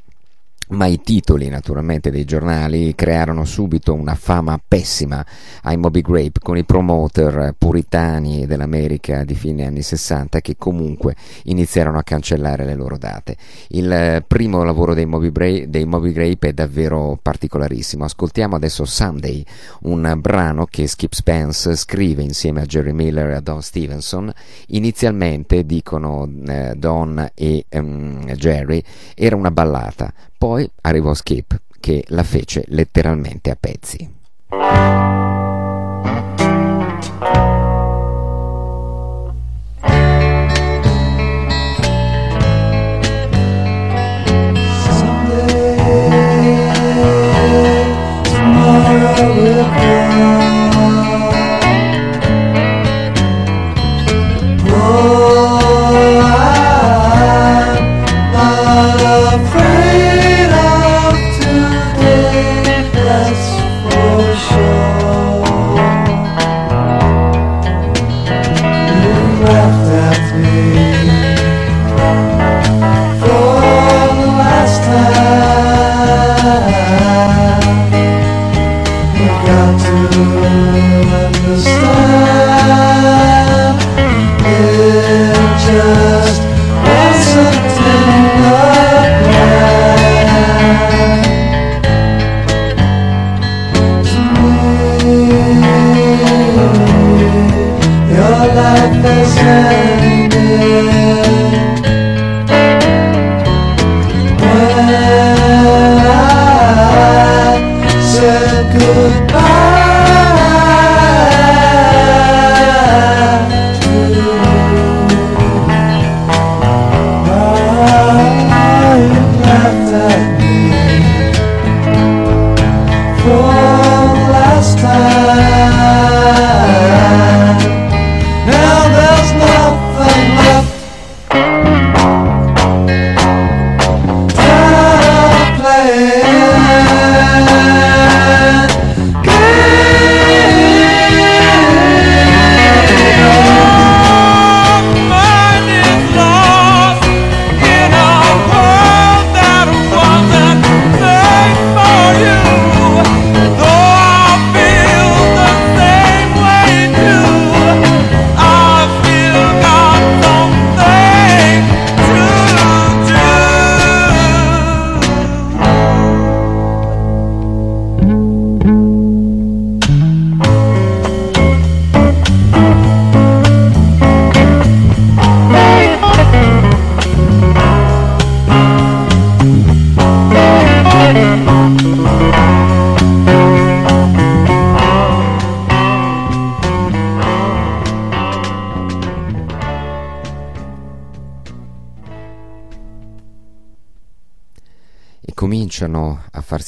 ma 0.70 0.86
i 0.86 1.02
titoli 1.02 1.48
naturalmente 1.48 2.12
dei 2.12 2.26
giornali 2.26 2.94
crearono 2.96 3.46
subito 3.46 3.94
una 3.94 4.16
fama 4.16 4.60
pessima 4.66 5.26
ai 5.64 5.78
Moby 5.78 6.02
Grape 6.02 6.40
con 6.42 6.58
i 6.58 6.66
promoter 6.66 7.54
puritani 7.58 8.46
dell'America 8.46 9.24
di 9.24 9.36
fine 9.36 9.66
anni 9.66 9.82
60 9.82 10.42
che 10.42 10.56
comunque 10.58 11.16
iniziarono 11.44 11.98
a 11.98 12.04
cancellare 12.04 12.66
le 12.66 12.76
loro 12.76 12.98
date. 12.98 13.38
Il 13.70 14.24
primo 14.28 14.64
lavoro 14.64 14.94
dei 14.94 15.06
Moby, 15.06 15.30
Bra- 15.30 15.66
dei 15.66 15.86
Moby 15.86 16.12
Grape 16.12 16.50
è 16.50 16.54
davvero 16.54 17.18
particolarissimo. 17.22 18.04
Ascoltiamo 18.04 18.56
adesso 18.56 18.86
Sunday, 18.86 19.44
un 19.84 20.18
brano 20.20 20.66
che 20.66 20.88
Skip 20.88 21.14
Spence 21.14 21.76
scrive 21.76 22.24
insieme 22.24 22.62
a 22.62 22.66
Jerry 22.66 22.92
Miller 22.92 23.30
e 23.30 23.36
a 23.36 23.42
Don 23.42 23.62
Stevenson. 23.62 24.32
Inizialmente, 24.68 25.66
dicono 25.66 26.30
eh, 26.48 26.74
Don 26.76 27.30
e 27.34 27.66
um, 27.72 28.26
Jerry, 28.34 28.84
era 29.16 29.36
una 29.36 29.52
ballata 29.52 30.14
poi 30.38 30.70
arrivò 30.82 31.14
Skip, 31.14 31.62
che 31.80 32.04
la 32.10 32.24
fece 32.24 32.64
letteralmente 32.68 33.50
a 33.50 33.58
pezzi. 33.60 34.16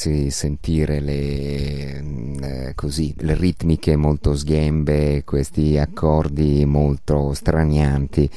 Farsi 0.00 0.30
sentire 0.30 1.00
le, 1.00 2.00
mm, 2.00 2.42
eh, 2.42 2.72
così, 2.74 3.14
le 3.18 3.34
ritmiche 3.34 3.96
molto 3.96 4.34
sghembe, 4.34 5.24
questi 5.24 5.76
accordi 5.76 6.64
molto 6.64 7.34
stranianti. 7.34 8.30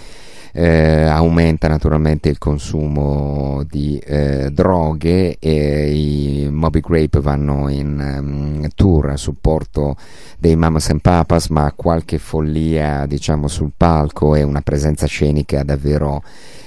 Eh, 0.55 1.05
aumenta 1.05 1.67
naturalmente 1.67 2.29
il 2.29 2.37
consumo 2.37 3.63
di 3.67 3.97
eh, 3.97 4.51
droghe 4.51 5.37
e 5.39 5.91
i 5.91 6.47
Moby 6.47 6.79
Grape 6.79 7.19
vanno 7.21 7.69
in 7.69 8.19
um, 8.19 8.67
tour 8.75 9.09
a 9.09 9.17
supporto 9.17 9.95
dei 10.37 10.55
Mamas 10.55 10.91
and 10.91 11.01
Papas 11.01 11.47
ma 11.47 11.73
qualche 11.75 12.19
follia 12.19 13.07
diciamo 13.07 13.47
sul 13.47 13.71
palco 13.75 14.35
e 14.35 14.43
una 14.43 14.61
presenza 14.61 15.07
scenica 15.07 15.63
davvero 15.63 16.21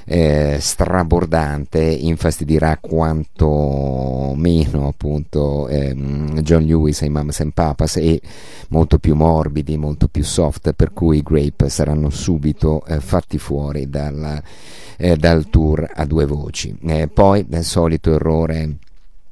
eh, 0.09 0.59
strabordante 0.61 1.81
infastidirà 1.81 2.79
quanto 2.81 4.35
meno 4.37 4.87
appunto 4.87 5.67
ehm, 5.69 6.41
John 6.43 6.63
Lewis 6.63 7.03
e 7.03 7.07
i 7.07 7.11
Mamas 7.11 7.41
and 7.41 7.53
Papas 7.53 7.97
e 7.97 8.21
molto 8.69 8.99
più 8.99 9.17
morbidi, 9.17 9.77
molto 9.77 10.07
più 10.07 10.23
soft 10.23 10.73
per 10.75 10.93
cui 10.93 11.19
i 11.19 11.23
Grape 11.23 11.69
saranno 11.69 12.11
subito 12.11 12.85
eh, 12.87 13.01
fatti 13.01 13.39
fuori 13.39 13.76
dal, 13.85 14.43
eh, 14.97 15.17
dal, 15.17 15.49
tour 15.51 15.87
a 15.95 16.05
due 16.07 16.25
voci. 16.25 16.77
Eh, 16.87 17.09
poi 17.09 17.45
solito 17.63 18.15
errore 18.15 18.77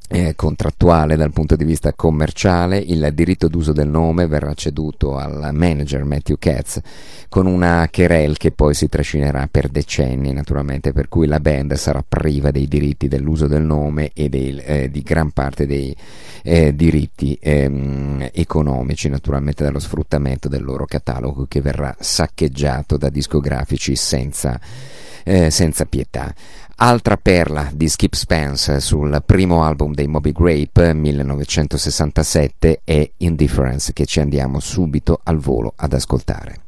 eh, 0.09 0.35
contrattuale 0.37 1.17
dal 1.17 1.33
punto 1.33 1.57
di 1.57 1.65
vista 1.65 1.93
commerciale, 1.95 2.79
il 2.79 3.11
diritto 3.15 3.49
d'uso 3.49 3.73
del 3.73 3.89
nome 3.89 4.27
verrà 4.27 4.53
ceduto 4.55 5.17
al 5.17 5.51
manager 5.53 6.05
Matthew 6.05 6.37
Katz 6.39 6.81
con 7.29 7.47
una 7.47 7.89
querel 7.91 8.37
che 8.37 8.53
poi 8.53 8.75
si 8.75 8.89
trascinerà 8.89 9.49
per 9.51 9.69
decenni 9.69 10.33
naturalmente, 10.33 10.93
per 10.93 11.09
cui 11.09 11.27
la 11.27 11.41
band 11.41 11.73
sarà 11.75 12.05
priva 12.07 12.51
dei 12.51 12.69
diritti 12.69 13.09
dell'uso 13.09 13.47
del 13.47 13.63
nome 13.63 14.11
e 14.15 14.29
dei, 14.29 14.57
eh, 14.59 14.91
di 14.91 15.03
gran 15.03 15.31
parte 15.31 15.67
dei 15.67 15.97
eh, 16.43 16.75
diritti 16.75 17.39
ehm, 17.41 18.29
economici 18.33 19.09
naturalmente 19.09 19.65
dallo 19.65 19.79
sfruttamento 19.81 20.49
del 20.49 20.63
loro 20.63 20.85
catalogo 20.85 21.47
che 21.49 21.63
verrà 21.63 21.97
saccheggiato 21.99 22.99
da 22.99 23.09
discografici 23.09 23.97
senza, 23.97 24.61
eh, 25.25 25.51
senza 25.51 25.87
pietà. 25.87 26.33
Altra 26.77 27.17
perla 27.17 27.71
di 27.73 27.89
Skip 27.89 28.15
Spence 28.15 28.81
sul 28.81 29.23
primo 29.25 29.63
album 29.63 29.95
dei 29.95 30.09
Moby 30.09 30.33
Grape 30.33 30.93
1967 30.93 32.81
è 32.83 33.09
Indifference 33.19 33.93
che 33.93 34.05
ci 34.07 34.19
andiamo 34.19 34.59
subito 34.59 35.21
al 35.23 35.39
volo 35.39 35.73
ad 35.77 35.93
ascoltare. 35.93 36.63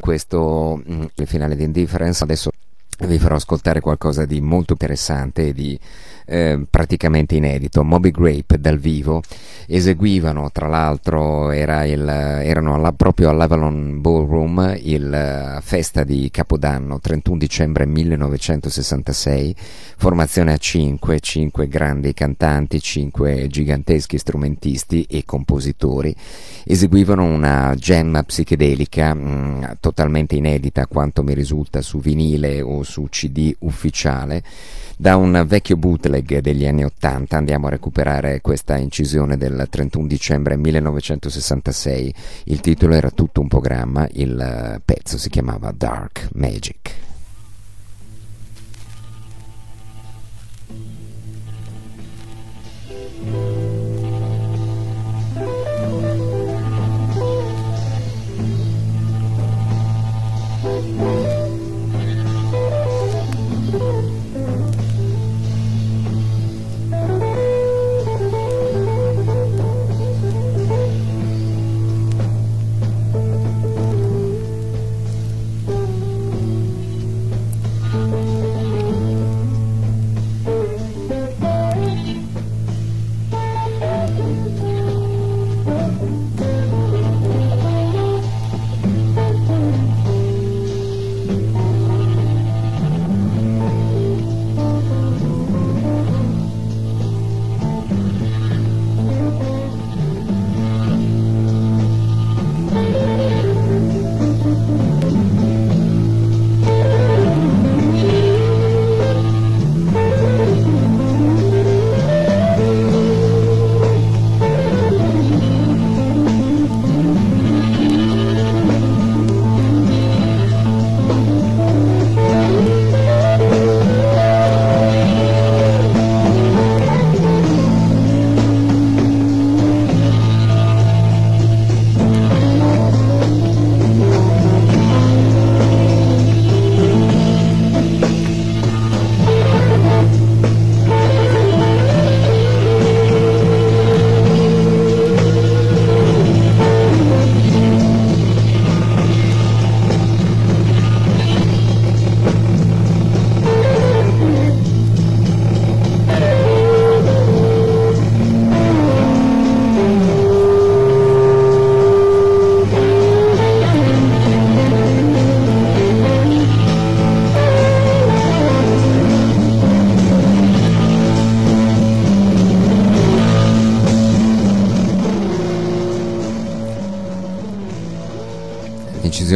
Questo 0.00 0.82
mm, 0.88 1.04
il 1.14 1.26
finale 1.26 1.56
di 1.56 1.64
Indifference. 1.64 2.24
Adesso 2.24 2.50
vi 3.06 3.18
farò 3.18 3.36
ascoltare 3.36 3.80
qualcosa 3.80 4.24
di 4.24 4.40
molto 4.40 4.72
interessante 4.72 5.48
e 5.48 5.52
di 5.52 5.78
eh, 6.30 6.64
praticamente 6.70 7.34
inedito. 7.34 7.82
Moby 7.82 8.12
Grape 8.12 8.60
dal 8.60 8.78
vivo. 8.78 9.20
Eseguivano, 9.66 10.50
tra 10.52 10.68
l'altro, 10.68 11.50
era 11.50 11.84
il, 11.84 12.08
erano 12.08 12.74
alla, 12.74 12.92
proprio 12.92 13.30
all'Avalon 13.30 14.00
Ballroom, 14.00 14.76
il 14.80 15.56
uh, 15.56 15.60
festa 15.60 16.02
di 16.02 16.28
Capodanno, 16.30 17.00
31 17.00 17.38
dicembre 17.38 17.86
1966, 17.86 19.54
formazione 19.96 20.52
a 20.52 20.56
5, 20.56 21.20
5 21.20 21.68
grandi 21.68 22.14
cantanti, 22.14 22.80
5 22.80 23.46
giganteschi 23.48 24.18
strumentisti 24.18 25.06
e 25.08 25.24
compositori, 25.24 26.14
eseguivano 26.64 27.24
una 27.24 27.74
jam 27.76 28.22
psichedelica 28.26 29.14
mh, 29.14 29.20
mm, 29.20 29.62
totalmente 29.78 30.34
inedita, 30.34 30.86
quanto 30.86 31.22
mi 31.22 31.34
risulta, 31.34 31.80
su 31.80 32.00
vinile 32.00 32.60
o 32.60 32.82
su 32.82 33.06
CD 33.08 33.54
ufficiale. 33.60 34.42
Da 35.00 35.16
un 35.16 35.44
vecchio 35.46 35.76
bootleg 35.76 36.19
degli 36.22 36.66
anni 36.66 36.84
80 36.84 37.36
andiamo 37.36 37.66
a 37.66 37.70
recuperare 37.70 38.40
questa 38.40 38.76
incisione 38.76 39.36
del 39.36 39.66
31 39.68 40.06
dicembre 40.06 40.56
1966. 40.56 42.14
Il 42.44 42.60
titolo 42.60 42.94
era 42.94 43.10
tutto 43.10 43.40
un 43.40 43.48
programma, 43.48 44.08
il 44.12 44.80
pezzo 44.84 45.18
si 45.18 45.28
chiamava 45.28 45.72
Dark 45.72 46.28
Magic. 46.34 47.08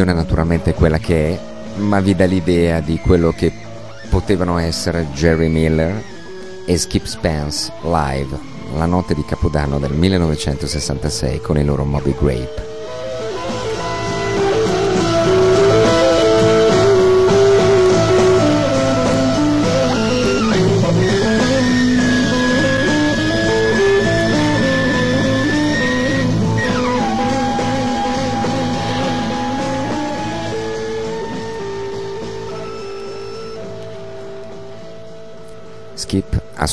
Decisione 0.05 0.13
naturalmente 0.13 0.73
quella 0.73 0.97
che 0.99 1.29
è, 1.29 1.39
ma 1.79 1.99
vi 1.99 2.15
dà 2.15 2.25
l'idea 2.25 2.79
di 2.79 2.99
quello 2.99 3.31
che 3.31 3.51
potevano 4.09 4.57
essere 4.59 5.07
Jerry 5.13 5.47
Miller 5.47 6.01
e 6.65 6.77
Skip 6.77 7.05
Spence 7.05 7.71
live 7.81 8.53
la 8.75 8.85
notte 8.85 9.15
di 9.15 9.23
Capodanno 9.25 9.79
del 9.79 9.93
1966 9.93 11.39
con 11.39 11.57
i 11.57 11.63
loro 11.63 11.85
Moby 11.85 12.15
Grape. 12.17 12.64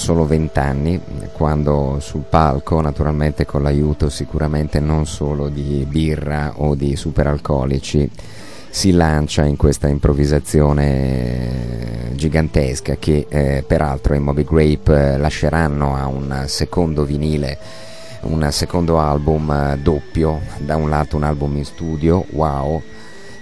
Solo 0.03 0.27
20 0.27 0.59
anni, 0.59 1.01
quando 1.31 1.99
sul 2.01 2.25
palco, 2.29 2.81
naturalmente 2.81 3.47
con 3.47 3.63
l'aiuto 3.63 4.09
sicuramente 4.09 4.81
non 4.81 5.07
solo 5.07 5.49
di 5.49 5.87
birra 5.89 6.55
o 6.57 6.75
di 6.75 6.97
superalcolici, 6.97 8.11
si 8.69 8.91
lancia 8.91 9.45
in 9.45 9.57
questa 9.57 9.87
improvvisazione 9.87 12.11
gigantesca 12.15 12.97
che 12.97 13.27
eh, 13.29 13.63
peraltro 13.65 14.15
i 14.15 14.19
Moby 14.19 14.43
Grape 14.43 15.19
lasceranno 15.19 15.95
a 15.95 16.09
un 16.09 16.47
secondo 16.49 17.05
vinile 17.05 17.57
un 18.23 18.49
secondo 18.51 18.99
album 18.99 19.53
eh, 19.53 19.79
doppio, 19.79 20.41
da 20.59 20.75
un 20.75 20.89
lato 20.89 21.15
un 21.15 21.23
album 21.23 21.59
in 21.59 21.65
studio, 21.65 22.25
wow, 22.31 22.83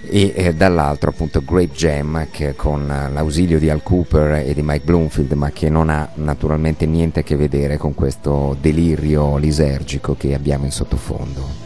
e 0.03 0.33
eh, 0.35 0.53
dall'altro 0.53 1.11
appunto 1.11 1.43
Great 1.43 1.71
Jam 1.71 2.27
che 2.31 2.55
con 2.55 2.87
l'ausilio 2.87 3.59
di 3.59 3.69
Al 3.69 3.83
Cooper 3.83 4.45
e 4.47 4.53
di 4.53 4.61
Mike 4.63 4.83
Bloomfield 4.83 5.31
ma 5.33 5.51
che 5.51 5.69
non 5.69 5.89
ha 5.89 6.09
naturalmente 6.15 6.85
niente 6.85 7.21
a 7.21 7.23
che 7.23 7.35
vedere 7.35 7.77
con 7.77 7.93
questo 7.93 8.57
delirio 8.59 9.37
lisergico 9.37 10.15
che 10.15 10.33
abbiamo 10.33 10.65
in 10.65 10.71
sottofondo. 10.71 11.60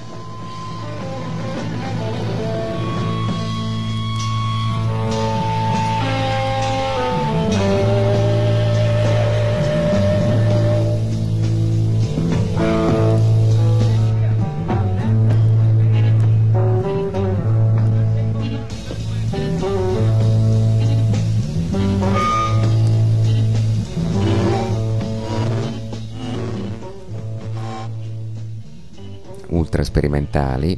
Sperimentali, 29.96 30.76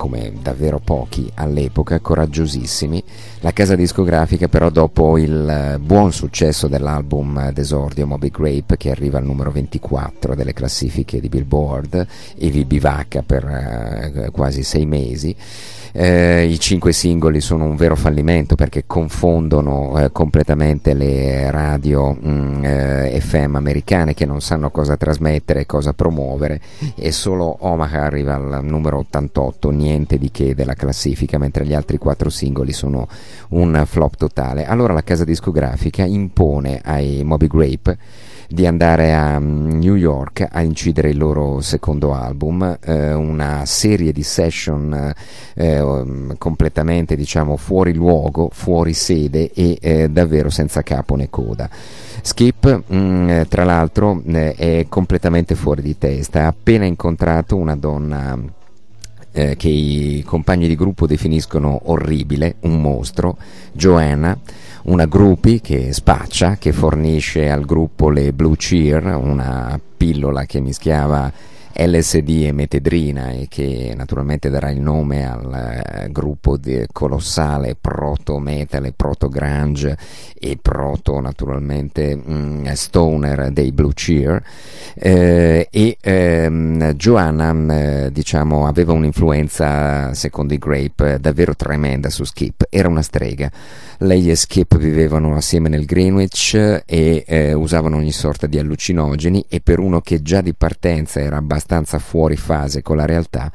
come 0.00 0.32
davvero 0.40 0.80
pochi 0.82 1.30
all'epoca, 1.34 2.00
coraggiosissimi. 2.00 3.04
La 3.40 3.52
casa 3.52 3.74
discografica 3.74 4.48
però 4.48 4.70
dopo 4.70 5.18
il 5.18 5.46
eh, 5.46 5.78
buon 5.78 6.10
successo 6.10 6.68
dell'album 6.68 7.50
d'esordio 7.52 8.06
Moby 8.06 8.30
Grape 8.30 8.78
che 8.78 8.90
arriva 8.90 9.18
al 9.18 9.24
numero 9.24 9.50
24 9.50 10.34
delle 10.34 10.54
classifiche 10.54 11.20
di 11.20 11.28
Billboard 11.28 12.06
e 12.34 12.48
vi 12.48 12.64
bivacca 12.64 13.20
per 13.20 13.44
eh, 13.44 14.30
quasi 14.30 14.62
sei 14.62 14.86
mesi, 14.86 15.36
eh, 15.92 16.44
I 16.44 16.58
cinque 16.60 16.92
singoli 16.92 17.40
sono 17.40 17.64
un 17.64 17.74
vero 17.74 17.96
fallimento 17.96 18.54
perché 18.54 18.84
confondono 18.86 19.98
eh, 19.98 20.12
completamente 20.12 20.94
le 20.94 21.50
radio 21.50 22.12
mh, 22.12 22.28
mm, 22.30 22.64
eh, 22.64 23.20
FM 23.20 23.56
americane 23.56 24.14
che 24.14 24.24
non 24.24 24.40
sanno 24.40 24.70
cosa 24.70 24.96
trasmettere 24.96 25.60
e 25.60 25.66
cosa 25.66 25.92
promuovere 25.92 26.60
e 26.94 27.10
solo 27.10 27.56
Omaha 27.60 28.04
arriva 28.04 28.34
al 28.34 28.64
numero 28.64 28.98
88, 28.98 29.70
niente 29.70 29.89
di 29.98 30.30
che 30.30 30.54
della 30.54 30.74
classifica, 30.74 31.38
mentre 31.38 31.66
gli 31.66 31.74
altri 31.74 31.98
quattro 31.98 32.30
singoli 32.30 32.72
sono 32.72 33.08
un 33.50 33.82
flop 33.86 34.16
totale. 34.16 34.66
Allora 34.66 34.92
la 34.92 35.02
casa 35.02 35.24
discografica 35.24 36.04
impone 36.04 36.80
ai 36.82 37.22
Moby 37.24 37.46
Grape 37.46 37.98
di 38.52 38.66
andare 38.66 39.14
a 39.14 39.38
mm, 39.38 39.78
New 39.78 39.94
York 39.94 40.46
a 40.50 40.60
incidere 40.62 41.10
il 41.10 41.18
loro 41.18 41.60
secondo 41.60 42.12
album, 42.12 42.78
eh, 42.82 43.14
una 43.14 43.64
serie 43.64 44.10
di 44.12 44.24
session 44.24 45.14
eh, 45.54 45.80
um, 45.80 46.36
completamente 46.36 47.14
diciamo 47.14 47.56
fuori 47.56 47.94
luogo, 47.94 48.50
fuori 48.52 48.92
sede 48.92 49.52
e 49.54 49.78
eh, 49.80 50.08
davvero 50.08 50.50
senza 50.50 50.82
capo 50.82 51.14
né 51.14 51.30
coda. 51.30 51.70
Skip, 52.22 52.82
mh, 52.88 52.96
mm, 52.96 53.40
tra 53.48 53.64
l'altro, 53.64 54.20
eh, 54.26 54.54
è 54.54 54.86
completamente 54.88 55.54
fuori 55.54 55.80
di 55.80 55.96
testa, 55.96 56.42
ha 56.42 56.46
appena 56.48 56.84
incontrato 56.84 57.56
una 57.56 57.76
donna 57.76 58.36
eh, 59.32 59.56
che 59.56 59.68
i 59.68 60.22
compagni 60.24 60.68
di 60.68 60.76
gruppo 60.76 61.06
definiscono 61.06 61.80
orribile, 61.84 62.56
un 62.60 62.80
mostro, 62.80 63.36
Joanna 63.72 64.38
una 64.82 65.06
groupie 65.06 65.60
che 65.60 65.92
spaccia, 65.92 66.56
che 66.56 66.72
fornisce 66.72 67.50
al 67.50 67.64
gruppo 67.64 68.08
le 68.08 68.32
Blue 68.32 68.56
Cheer, 68.56 69.14
una 69.16 69.78
pillola 69.96 70.44
che 70.46 70.60
mischiava 70.60 71.30
LSD 71.72 72.44
e 72.46 72.52
metedrina 72.52 73.30
e 73.30 73.46
che 73.48 73.92
naturalmente 73.96 74.50
darà 74.50 74.70
il 74.70 74.80
nome 74.80 75.26
al 75.26 76.04
uh, 76.06 76.10
gruppo 76.10 76.58
colossale 76.92 77.76
proto 77.80 78.38
metal 78.38 78.84
e 78.86 78.92
proto 78.92 79.28
grunge 79.28 79.96
e 80.38 80.58
proto 80.60 81.20
naturalmente 81.20 82.16
mh, 82.16 82.32
mm, 82.32 82.66
stoner 82.72 83.50
dei 83.52 83.72
Blue 83.72 83.92
Cheer. 83.94 84.42
Eh, 84.94 85.68
e 85.70 85.96
ehm, 86.00 86.92
Joanna 86.94 87.52
mm, 87.52 88.06
diciamo 88.08 88.66
aveva 88.66 88.92
un'influenza 88.92 90.12
secondo 90.14 90.54
i 90.54 90.58
Grape 90.58 91.18
davvero 91.20 91.54
tremenda 91.54 92.10
su 92.10 92.24
Skip. 92.24 92.66
Era 92.68 92.88
una 92.88 93.02
strega. 93.02 93.50
Lei 93.98 94.30
e 94.30 94.34
Skip 94.34 94.76
vivevano 94.76 95.36
assieme 95.36 95.68
nel 95.68 95.84
Greenwich 95.84 96.54
e 96.86 97.24
eh, 97.26 97.52
usavano 97.52 97.96
ogni 97.96 98.12
sorta 98.12 98.46
di 98.46 98.58
allucinogeni 98.58 99.44
e 99.48 99.60
per 99.60 99.78
uno 99.78 100.00
che 100.00 100.22
già 100.22 100.40
di 100.40 100.54
partenza 100.54 101.20
era 101.20 101.36
abbastanza 101.36 101.59
fuori 101.98 102.36
fase 102.36 102.82
con 102.82 102.96
la 102.96 103.06
realtà 103.06 103.50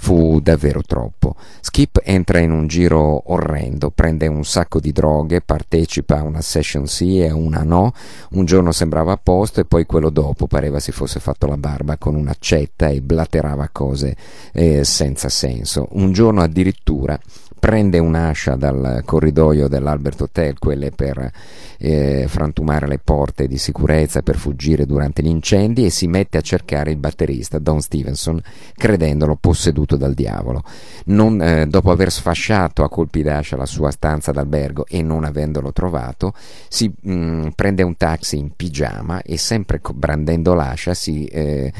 fu 0.00 0.40
davvero 0.40 0.80
troppo. 0.82 1.36
Skip 1.60 2.00
entra 2.02 2.38
in 2.38 2.52
un 2.52 2.66
giro 2.66 3.30
orrendo, 3.32 3.90
prende 3.90 4.26
un 4.28 4.44
sacco 4.44 4.80
di 4.80 4.92
droghe, 4.92 5.42
partecipa 5.42 6.18
a 6.18 6.22
una 6.22 6.40
session 6.40 6.86
sì 6.86 7.20
e 7.20 7.30
una 7.30 7.62
no, 7.62 7.92
un 8.30 8.46
giorno 8.46 8.72
sembrava 8.72 9.12
a 9.12 9.20
posto 9.22 9.60
e 9.60 9.66
poi 9.66 9.84
quello 9.84 10.08
dopo 10.08 10.46
pareva 10.46 10.80
si 10.80 10.90
fosse 10.90 11.20
fatto 11.20 11.46
la 11.46 11.58
barba 11.58 11.98
con 11.98 12.14
un'accetta 12.14 12.88
e 12.88 13.02
blaterava 13.02 13.68
cose 13.70 14.16
eh, 14.52 14.84
senza 14.84 15.28
senso. 15.28 15.88
Un 15.92 16.12
giorno 16.12 16.40
addirittura 16.40 17.18
prende 17.60 17.98
un'ascia 17.98 18.56
dal 18.56 19.02
corridoio 19.04 19.68
dell'Albert 19.68 20.22
Hotel, 20.22 20.58
quelle 20.58 20.90
per 20.90 21.30
eh, 21.76 22.24
frantumare 22.26 22.88
le 22.88 22.98
porte 22.98 23.46
di 23.46 23.58
sicurezza 23.58 24.22
per 24.22 24.36
fuggire 24.36 24.86
durante 24.86 25.22
gli 25.22 25.28
incendi 25.28 25.84
e 25.84 25.90
si 25.90 26.06
mette 26.06 26.38
a 26.38 26.40
cercare 26.40 26.90
il 26.90 26.96
batterista 26.96 27.58
Don 27.58 27.80
Stevenson 27.80 28.40
credendolo 28.74 29.36
posseduto 29.36 29.96
dal 29.96 30.14
diavolo. 30.14 30.62
Non, 31.06 31.40
eh, 31.42 31.66
dopo 31.66 31.90
aver 31.90 32.10
sfasciato 32.10 32.82
a 32.82 32.88
colpi 32.88 33.22
d'ascia 33.22 33.56
la 33.56 33.66
sua 33.66 33.90
stanza 33.90 34.32
d'albergo 34.32 34.86
e 34.88 35.02
non 35.02 35.24
avendolo 35.24 35.72
trovato, 35.72 36.32
si 36.68 36.90
mh, 36.98 37.12
mm, 37.12 37.46
prende 37.54 37.82
un 37.82 37.96
taxi 37.96 38.38
in 38.38 38.50
pigiama 38.56 39.20
e 39.22 39.36
sempre 39.36 39.80
brandendo 39.94 40.54
l'ascia 40.54 40.94
si 40.94 41.26
eh, 41.26 41.72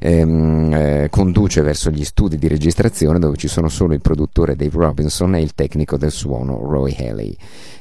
ehm, 0.00 0.72
eh, 0.72 1.08
conduce 1.10 1.60
verso 1.60 1.90
gli 1.90 2.04
studi 2.04 2.38
di 2.38 2.48
registrazione 2.48 3.18
dove 3.18 3.36
ci 3.36 3.48
sono 3.48 3.68
solo 3.68 3.92
il 3.92 4.00
produttore 4.00 4.56
Dave 4.56 4.78
Robinson 4.78 5.25
e 5.34 5.40
il 5.40 5.54
tecnico 5.54 5.96
del 5.96 6.12
suono 6.12 6.58
Roy 6.62 6.94
Haley. 6.96 7.36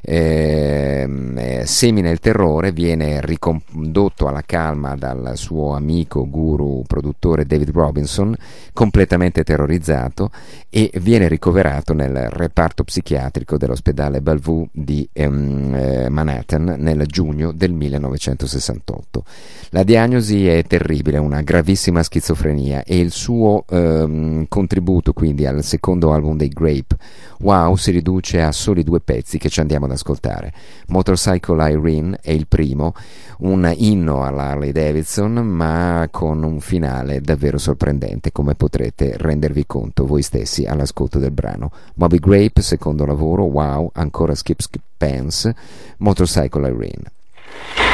Ehm, 0.07 1.35
eh, 1.37 1.63
semina 1.65 2.11
il 2.11 2.19
terrore, 2.19 2.71
viene 2.71 3.21
ricondotto 3.21 4.27
alla 4.27 4.43
calma 4.45 4.95
dal 4.95 5.31
suo 5.35 5.73
amico 5.73 6.29
guru 6.29 6.83
produttore 6.85 7.45
David 7.45 7.71
Robinson, 7.71 8.35
completamente 8.71 9.43
terrorizzato, 9.43 10.29
e 10.69 10.91
viene 11.01 11.27
ricoverato 11.27 11.93
nel 11.93 12.29
reparto 12.29 12.83
psichiatrico 12.83 13.57
dell'ospedale 13.57 14.21
Bellevue 14.21 14.67
di 14.71 15.07
ehm, 15.11 15.73
eh, 15.73 16.09
Manhattan 16.09 16.75
nel 16.77 17.03
giugno 17.07 17.51
del 17.51 17.73
1968. 17.73 19.23
La 19.69 19.83
diagnosi 19.83 20.47
è 20.47 20.63
terribile, 20.63 21.17
una 21.17 21.41
gravissima 21.41 22.03
schizofrenia 22.03 22.83
e 22.83 22.99
il 22.99 23.11
suo 23.11 23.65
ehm, 23.69 24.45
contributo 24.47 25.13
quindi 25.13 25.45
al 25.45 25.63
secondo 25.63 26.13
album 26.13 26.37
dei 26.37 26.49
Grape, 26.49 26.95
Wow, 27.39 27.75
si 27.75 27.91
riduce 27.91 28.41
a 28.41 28.51
soli 28.51 28.83
due 28.83 29.01
pezzi 29.01 29.37
che 29.37 29.49
ci 29.49 29.59
andiamo 29.59 29.85
ad 29.85 29.91
ascoltare. 29.91 30.53
Motorcycle 30.87 31.71
Irene 31.71 32.19
è 32.21 32.31
il 32.31 32.47
primo, 32.47 32.93
un 33.39 33.71
inno 33.75 34.23
all'Harley 34.23 34.71
Davidson, 34.71 35.33
ma 35.33 36.07
con 36.11 36.43
un 36.43 36.59
finale 36.59 37.21
davvero 37.21 37.57
sorprendente, 37.57 38.31
come 38.31 38.55
potrete 38.55 39.15
rendervi 39.17 39.65
conto 39.65 40.05
voi 40.05 40.21
stessi 40.21 40.65
all'ascolto 40.65 41.19
del 41.19 41.31
brano. 41.31 41.71
Moby 41.95 42.19
Grape, 42.19 42.61
secondo 42.61 43.05
lavoro, 43.05 43.43
wow, 43.43 43.89
ancora 43.93 44.33
Skip 44.33 44.61
Skip 44.61 44.83
Pants, 44.97 45.51
Motorcycle 45.97 46.69
Irene. 46.69 47.84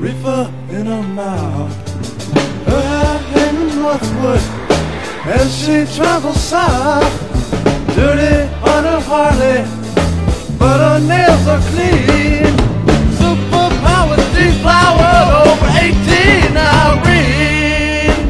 River 0.00 0.50
in 0.70 0.86
her 0.86 1.02
mouth. 1.02 1.72
Her 2.66 3.18
heading 3.32 3.76
northward 3.76 4.40
as 5.26 5.48
she 5.60 5.84
travels 5.96 6.40
south. 6.40 7.12
Dirty 7.94 8.48
on 8.72 8.84
her 8.84 9.00
Harley, 9.10 9.58
but 10.58 10.78
her 10.80 11.00
nails 11.06 11.46
are 11.46 11.62
clean. 11.70 12.54
Superpowered, 13.20 14.24
deflowered, 14.34 15.30
over 15.48 15.70
18 15.86 16.56
Irene. 16.56 18.20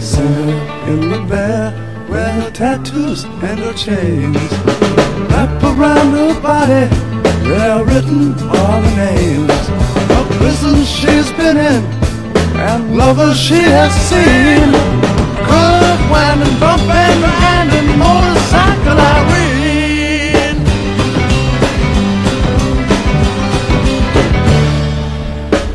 Send 0.00 0.50
in 0.88 1.00
the 1.10 1.20
her 1.28 1.63
tattoos 2.54 3.24
and 3.24 3.58
her 3.58 3.72
chains. 3.74 4.36
Wrap 5.28 5.60
around 5.64 6.12
her 6.12 6.40
body, 6.40 6.86
there 7.42 7.84
written 7.84 8.32
all 8.48 8.80
the 8.80 8.94
names 8.94 9.50
of 10.16 10.24
prisons 10.38 10.88
she's 10.88 11.32
been 11.32 11.56
in 11.56 11.82
and 12.56 12.96
lovers 12.96 13.38
she 13.40 13.60
has 13.60 13.92
seen. 14.08 14.70
Good 15.50 16.00
winding, 16.12 16.56
bumping, 16.60 17.18
grinding, 17.24 17.98
motorcycle 17.98 19.00
Irene. 19.16 20.62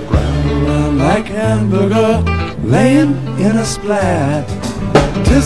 Ground 0.07 0.51
around 0.63 0.97
like 0.97 1.25
hamburger, 1.25 2.23
laying 2.63 3.11
in 3.37 3.57
a 3.57 3.65
splat. 3.65 4.68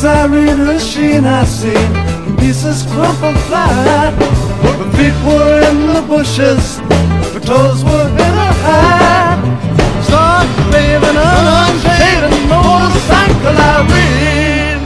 Her 0.02 0.80
sheen 0.80 1.24
I 1.24 1.46
seen 1.46 2.38
pieces 2.38 2.84
crumpled 2.92 3.38
flat. 3.46 4.14
Her 4.64 4.92
feet 4.98 5.14
were 5.24 5.62
in 5.70 5.94
the 5.94 6.02
bushes, 6.02 6.80
her 7.34 7.40
toes 7.40 7.84
were 7.84 8.10
in 8.10 8.34
her 8.42 8.54
hat. 8.66 9.40
Start 10.04 10.50
waving 10.74 11.18
an 11.26 11.48
unshaven 11.62 12.36
motorcycle 12.50 13.58
Irene. 13.74 14.84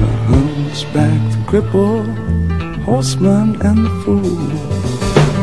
The 0.00 0.16
hunchback, 0.30 1.20
the 1.32 1.38
cripple, 1.50 2.02
horseman, 2.84 3.60
and 3.60 3.84
the 3.84 3.90
fool. 4.02 4.38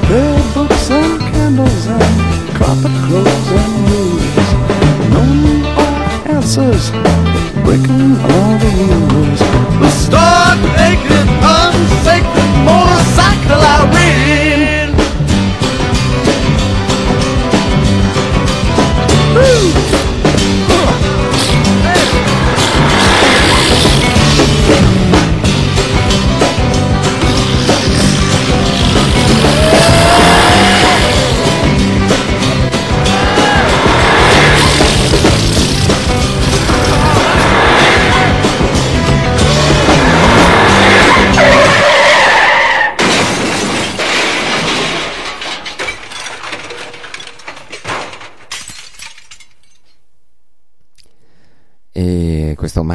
Their 0.10 0.54
books 0.56 0.90
and 0.90 1.20
candles 1.20 1.86
and 1.86 2.33
carpet 2.64 2.96
clothes 3.08 3.50
and 3.62 3.76
rules. 3.90 4.48
No 5.14 5.24
answers, 6.36 6.92
breaking 7.66 8.16
all 8.32 8.54
the 8.64 8.72
rules. 8.80 9.42
The 9.82 9.90
start 9.90 10.58
naked, 10.80 11.28
unsacred 11.60 12.52
motorcycle 12.68 13.62
I 13.62 13.80
ran. 13.94 14.90
Woo! 19.36 19.93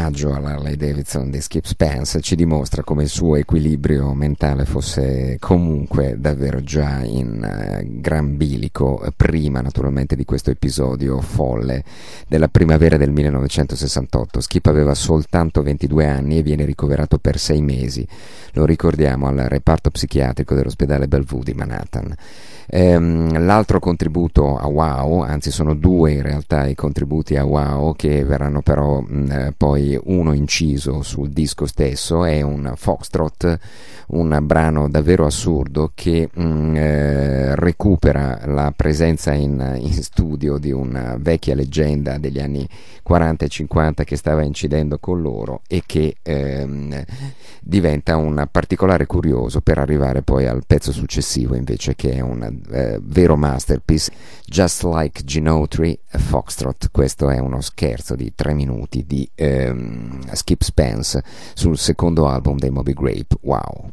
Omaggio 0.08 0.32
all'Harley 0.32 0.76
Davidson 0.76 1.30
di 1.30 1.38
Skip 1.38 1.66
Spence 1.66 2.22
ci 2.22 2.34
dimostra 2.34 2.82
come 2.82 3.02
il 3.02 3.10
suo 3.10 3.36
equilibrio 3.36 4.14
mentale 4.14 4.64
fosse 4.64 5.36
comunque 5.38 6.16
davvero 6.18 6.62
già 6.62 7.04
in 7.04 7.44
eh, 7.44 7.84
gran 8.00 8.38
bilico, 8.38 9.02
eh, 9.02 9.12
prima 9.14 9.60
naturalmente 9.60 10.16
di 10.16 10.24
questo 10.24 10.50
episodio 10.50 11.20
folle 11.20 11.84
della 12.26 12.48
primavera 12.48 12.96
del 12.96 13.10
1968. 13.10 14.40
Skip 14.40 14.64
aveva 14.64 14.94
soltanto 14.94 15.62
22 15.62 16.06
anni 16.06 16.38
e 16.38 16.42
viene 16.42 16.64
ricoverato 16.64 17.18
per 17.18 17.38
sei 17.38 17.60
mesi, 17.60 18.06
lo 18.52 18.64
ricordiamo 18.64 19.26
al 19.26 19.36
reparto 19.36 19.90
psichiatrico 19.90 20.54
dell'ospedale 20.54 21.06
Bellevue 21.06 21.44
di 21.44 21.52
Manhattan. 21.52 22.16
Ehm, 22.70 23.46
l'altro 23.46 23.78
contributo 23.78 24.58
a 24.58 24.66
Wow, 24.66 25.22
anzi 25.22 25.50
sono 25.50 25.74
due 25.74 26.12
in 26.12 26.22
realtà 26.22 26.66
i 26.66 26.74
contributi 26.74 27.34
a 27.36 27.44
Wow 27.44 27.96
che 27.96 28.22
verranno 28.24 28.60
però 28.60 29.00
mh, 29.00 29.30
eh, 29.30 29.54
uno 30.04 30.32
inciso 30.32 31.02
sul 31.02 31.30
disco 31.30 31.66
stesso, 31.66 32.24
è 32.24 32.40
un 32.42 32.72
foxtrot, 32.76 33.58
un 34.08 34.38
brano 34.42 34.88
davvero 34.88 35.26
assurdo 35.26 35.92
che 35.94 36.28
mh, 36.32 36.74
eh, 36.76 37.56
recupera 37.56 38.40
la 38.46 38.72
presenza 38.74 39.32
in, 39.32 39.76
in 39.78 39.92
studio 40.02 40.58
di 40.58 40.70
una 40.70 41.16
vecchia 41.18 41.54
leggenda 41.54 42.18
degli 42.18 42.40
anni 42.40 42.66
40 43.02 43.44
e 43.44 43.48
50 43.48 44.04
che 44.04 44.16
stava 44.16 44.42
incidendo 44.42 44.98
con 44.98 45.20
loro 45.20 45.62
e 45.66 45.82
che 45.86 46.16
ehm, 46.22 47.04
diventa 47.60 48.16
un 48.16 48.46
particolare 48.50 49.06
curioso 49.06 49.60
per 49.60 49.78
arrivare 49.78 50.22
poi 50.22 50.46
al 50.46 50.64
pezzo 50.66 50.92
successivo 50.92 51.54
invece 51.54 51.94
che 51.94 52.12
è 52.12 52.20
un 52.20 52.42
eh, 52.70 52.98
vero 53.02 53.36
masterpiece 53.36 54.12
Just 54.46 54.84
Like 54.84 55.24
Ginotri 55.24 55.98
Foxtrot. 56.06 56.88
Questo 56.90 57.30
è 57.30 57.38
uno 57.38 57.60
scherzo 57.60 58.14
di 58.14 58.32
tre 58.34 58.54
minuti 58.54 59.04
di 59.06 59.28
ehm, 59.34 59.87
Mm, 59.88 60.36
Skip 60.36 60.62
Spence 60.62 61.22
sul 61.54 61.76
secondo 61.76 62.26
album 62.26 62.58
dei 62.58 62.70
Moby 62.70 62.92
Grape. 62.92 63.34
Wow. 63.40 63.92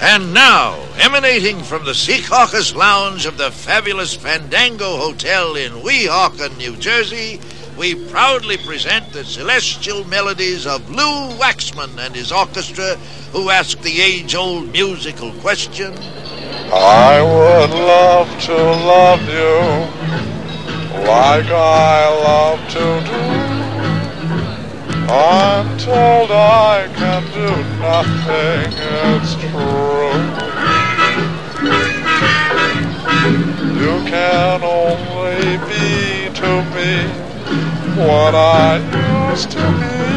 And 0.00 0.34
now, 0.34 0.76
emanating 0.98 1.62
from 1.62 1.84
the 1.84 1.92
Seahawkers 1.92 2.74
Lounge 2.74 3.26
of 3.26 3.38
the 3.38 3.52
fabulous 3.52 4.12
Fandango 4.12 4.96
Hotel 4.96 5.54
in 5.54 5.72
Weehawken, 5.82 6.56
New 6.58 6.76
Jersey, 6.76 7.40
we 7.78 7.94
proudly 7.94 8.56
present 8.56 9.12
the 9.12 9.24
celestial 9.24 10.04
melodies 10.04 10.66
of 10.66 10.90
Lou 10.90 11.30
Waxman 11.38 11.96
and 12.04 12.14
his 12.14 12.32
orchestra, 12.32 12.96
who 13.32 13.50
ask 13.50 13.80
the 13.80 14.00
age 14.00 14.34
old 14.34 14.70
musical 14.72 15.32
question 15.34 15.94
I 16.72 17.22
would 17.22 17.70
love 17.70 18.42
to 18.42 18.54
love 18.54 19.20
you 19.28 20.33
like 21.02 21.46
I 21.50 22.08
love 22.28 22.60
to 22.76 22.86
do. 23.10 23.24
I'm 25.12 25.76
told 25.78 26.30
I 26.30 26.88
can 26.94 27.22
do 27.32 27.50
nothing, 27.80 28.72
it's 29.10 29.34
true. 29.34 30.14
You 33.80 33.94
can 34.10 34.62
only 34.62 35.58
be 35.68 36.30
to 36.40 36.50
me 36.74 36.94
what 37.96 38.34
I 38.34 38.78
used 39.30 39.50
to 39.52 39.64
be. 39.80 40.14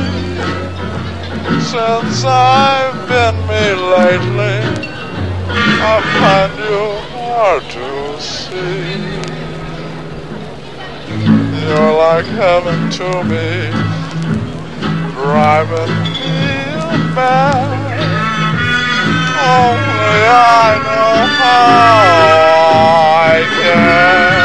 Since 1.62 2.24
I've 2.26 3.08
been 3.08 3.36
me 3.48 3.66
lately, 3.96 4.60
I 5.82 5.96
find 6.18 6.54
you 6.60 6.86
hard 7.14 7.64
to 7.72 8.22
see. 8.22 9.37
You're 11.68 11.94
like 11.98 12.26
heaven 12.26 12.90
to 12.92 13.24
me, 13.26 13.70
driving 15.12 15.94
me 16.14 16.48
mad. 17.14 17.68
Only 19.38 20.20
I 20.30 20.80
know 20.86 21.28
how 21.40 22.08
I 23.20 23.44
can. 23.60 24.37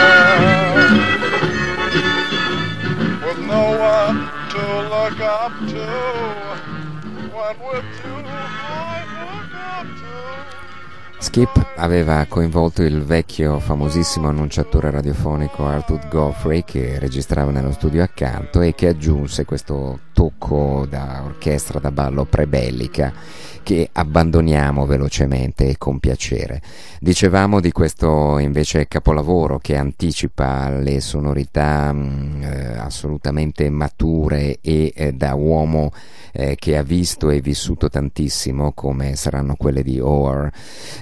Skip 11.33 11.73
aveva 11.77 12.27
coinvolto 12.29 12.83
il 12.83 13.05
vecchio 13.05 13.59
famosissimo 13.59 14.29
annunciatore 14.29 14.91
radiofonico 14.91 15.67
Arthur 15.67 16.07
Goffrey 16.09 16.63
che 16.63 16.99
registrava 16.99 17.51
nello 17.51 17.73
studio 17.73 18.03
accanto 18.03 18.61
e 18.61 18.75
che 18.75 18.89
aggiunse 18.89 19.47
questo 19.47 20.01
tocco 20.13 20.87
da 20.87 21.23
orchestra 21.25 21.79
da 21.79 21.91
ballo 21.91 22.27
prebellica 22.27 23.15
che 23.63 23.89
abbandoniamo 23.93 24.87
velocemente 24.87 25.69
e 25.69 25.79
con 25.79 26.01
piacere. 26.01 26.61
Dicevamo 27.01 27.61
di 27.61 27.73
questo 27.73 28.39
invece 28.39 28.89
capolavoro 28.89 29.59
che 29.59 29.77
anticipa 29.77 30.69
le 30.69 31.01
sonorità 31.01 31.93
mh, 31.93 32.43
eh, 32.43 32.79
assolutamente 32.79 33.71
mature 33.71 34.59
e 34.61 34.93
eh, 34.95 35.13
da 35.13 35.35
uomo 35.35 35.93
eh, 36.33 36.57
che 36.57 36.77
ha 36.77 36.83
visto 36.83 37.31
e 37.31 37.41
vissuto 37.41 37.89
tantissimo 37.89 38.73
come 38.73 39.17
saranno 39.17 39.55
quelle 39.55 39.83
di 39.83 40.01
Orr 40.01 40.49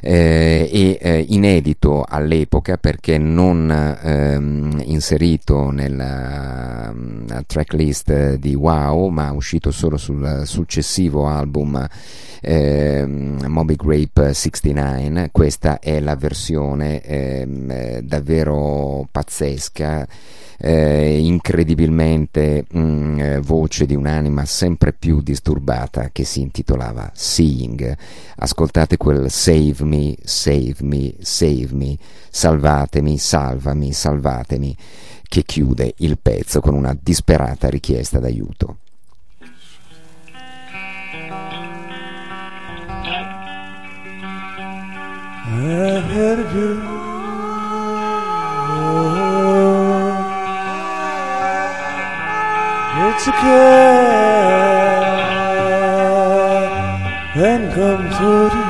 eh, 0.00 0.19
e 0.20 0.98
eh, 1.00 1.24
inedito 1.28 2.04
all'epoca 2.06 2.76
perché 2.76 3.18
non 3.18 3.70
ehm, 3.70 4.82
inserito 4.84 5.70
nella 5.70 6.92
mm, 6.92 7.26
tracklist 7.46 8.34
di 8.34 8.54
Wow 8.54 9.08
ma 9.08 9.32
uscito 9.32 9.70
solo 9.70 9.96
sul 9.96 10.42
successivo 10.44 11.26
album 11.26 11.86
ehm, 12.40 13.44
Moby 13.46 13.76
Grape 13.76 14.34
69 14.34 15.30
questa 15.32 15.78
è 15.78 16.00
la 16.00 16.16
versione 16.16 17.00
ehm, 17.02 17.70
eh, 17.70 18.00
davvero 18.02 19.06
pazzesca 19.10 20.06
eh, 20.62 21.18
incredibilmente 21.18 22.66
mh, 22.70 23.18
eh, 23.18 23.40
voce 23.40 23.86
di 23.86 23.94
un'anima 23.94 24.44
sempre 24.44 24.92
più 24.92 25.22
disturbata 25.22 26.10
che 26.12 26.24
si 26.24 26.42
intitolava 26.42 27.10
Seeing. 27.14 27.96
Ascoltate 28.36 28.98
quel 28.98 29.30
Save 29.30 29.84
me, 29.84 30.09
save 30.22 30.76
me, 30.80 31.14
save 31.20 31.68
me, 31.72 31.96
salvatemi, 32.30 33.18
salvami, 33.18 33.92
salvatemi, 33.92 34.76
che 35.28 35.42
chiude 35.42 35.94
il 35.98 36.18
pezzo 36.18 36.60
con 36.60 36.74
una 36.74 36.96
disperata 37.00 37.68
richiesta 37.68 38.18
d'aiuto. 38.18 38.76
It's 53.20 53.26
a 53.26 53.32
cat 53.32 54.60
and 57.36 57.72
come 57.74 58.08
toward 58.10 58.52
you. 58.52 58.69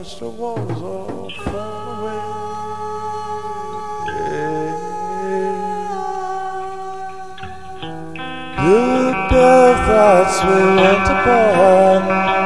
the 0.00 0.28
walls 0.30 0.82
all 0.82 1.30
fall 1.44 2.00
away. 2.00 2.20
Yeah. 4.08 4.80
Your 8.64 9.12
death 9.28 9.80
thoughts 9.86 10.36
we 10.44 10.56
went 10.80 11.04
upon 11.04 12.39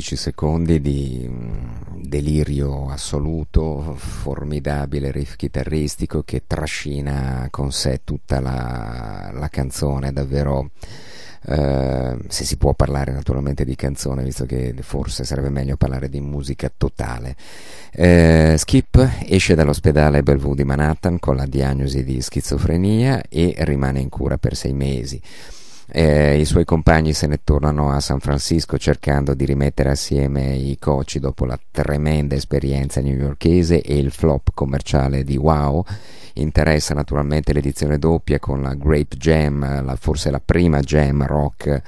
15 0.00 0.16
secondi 0.16 0.80
di 0.80 1.26
mm, 1.28 2.00
delirio 2.04 2.88
assoluto, 2.88 3.94
formidabile 3.96 5.10
riff 5.10 5.36
chitarristico 5.36 6.22
che 6.22 6.44
trascina 6.46 7.48
con 7.50 7.70
sé 7.70 8.00
tutta 8.02 8.40
la, 8.40 9.30
la 9.34 9.48
canzone, 9.48 10.12
davvero. 10.12 10.70
Eh, 11.42 12.16
se 12.28 12.44
si 12.44 12.56
può 12.56 12.72
parlare 12.72 13.12
naturalmente 13.12 13.64
di 13.64 13.74
canzone, 13.74 14.22
visto 14.22 14.46
che 14.46 14.74
forse 14.80 15.24
sarebbe 15.24 15.50
meglio 15.50 15.76
parlare 15.76 16.08
di 16.08 16.20
musica 16.20 16.72
totale. 16.74 17.36
Eh, 17.92 18.54
Skip 18.56 19.18
esce 19.26 19.54
dall'ospedale 19.54 20.22
Bellevue 20.22 20.56
di 20.56 20.64
Manhattan 20.64 21.18
con 21.18 21.36
la 21.36 21.46
diagnosi 21.46 22.04
di 22.04 22.22
schizofrenia 22.22 23.22
e 23.28 23.54
rimane 23.58 24.00
in 24.00 24.08
cura 24.08 24.38
per 24.38 24.56
sei 24.56 24.72
mesi. 24.72 25.20
Eh, 25.92 26.38
I 26.38 26.44
suoi 26.44 26.64
compagni 26.64 27.12
se 27.12 27.26
ne 27.26 27.40
tornano 27.42 27.90
a 27.90 27.98
San 27.98 28.20
Francisco 28.20 28.78
cercando 28.78 29.34
di 29.34 29.44
rimettere 29.44 29.90
assieme 29.90 30.54
i 30.54 30.78
coci 30.78 31.18
dopo 31.18 31.44
la 31.44 31.58
tremenda 31.70 32.36
esperienza 32.36 33.00
newyorkese 33.00 33.80
e 33.80 33.98
il 33.98 34.12
flop 34.12 34.50
commerciale 34.54 35.24
di 35.24 35.36
Wow 35.36 35.84
interessa 36.34 36.94
naturalmente 36.94 37.52
l'edizione 37.52 37.98
doppia 37.98 38.38
con 38.38 38.62
la 38.62 38.74
Grape 38.74 39.16
Jam, 39.16 39.84
la, 39.84 39.96
forse 39.96 40.30
la 40.30 40.40
prima 40.44 40.80
jam 40.80 41.26
rock 41.26 41.82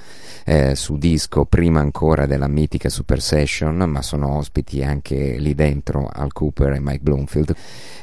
eh, 0.44 0.74
su 0.74 0.96
disco, 0.98 1.44
prima 1.44 1.80
ancora 1.80 2.26
della 2.26 2.48
mitica 2.48 2.88
Super 2.88 3.20
Session, 3.20 3.76
ma 3.76 4.02
sono 4.02 4.36
ospiti 4.36 4.82
anche 4.82 5.36
lì 5.38 5.54
dentro 5.54 6.08
Al 6.12 6.32
Cooper 6.32 6.72
e 6.72 6.80
Mike 6.80 7.00
Bloomfield. 7.02 7.54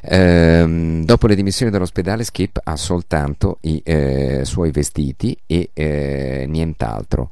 Ehm, 0.02 1.04
dopo 1.04 1.28
le 1.28 1.36
dimissioni 1.36 1.72
dall'ospedale, 1.72 2.24
Skip 2.24 2.60
ha 2.64 2.76
soltanto 2.76 3.58
i 3.62 3.82
eh, 3.84 4.42
suoi 4.46 4.72
vestiti 4.72 5.38
e 5.46 5.70
eh, 5.74 6.46
nient'altro. 6.48 7.30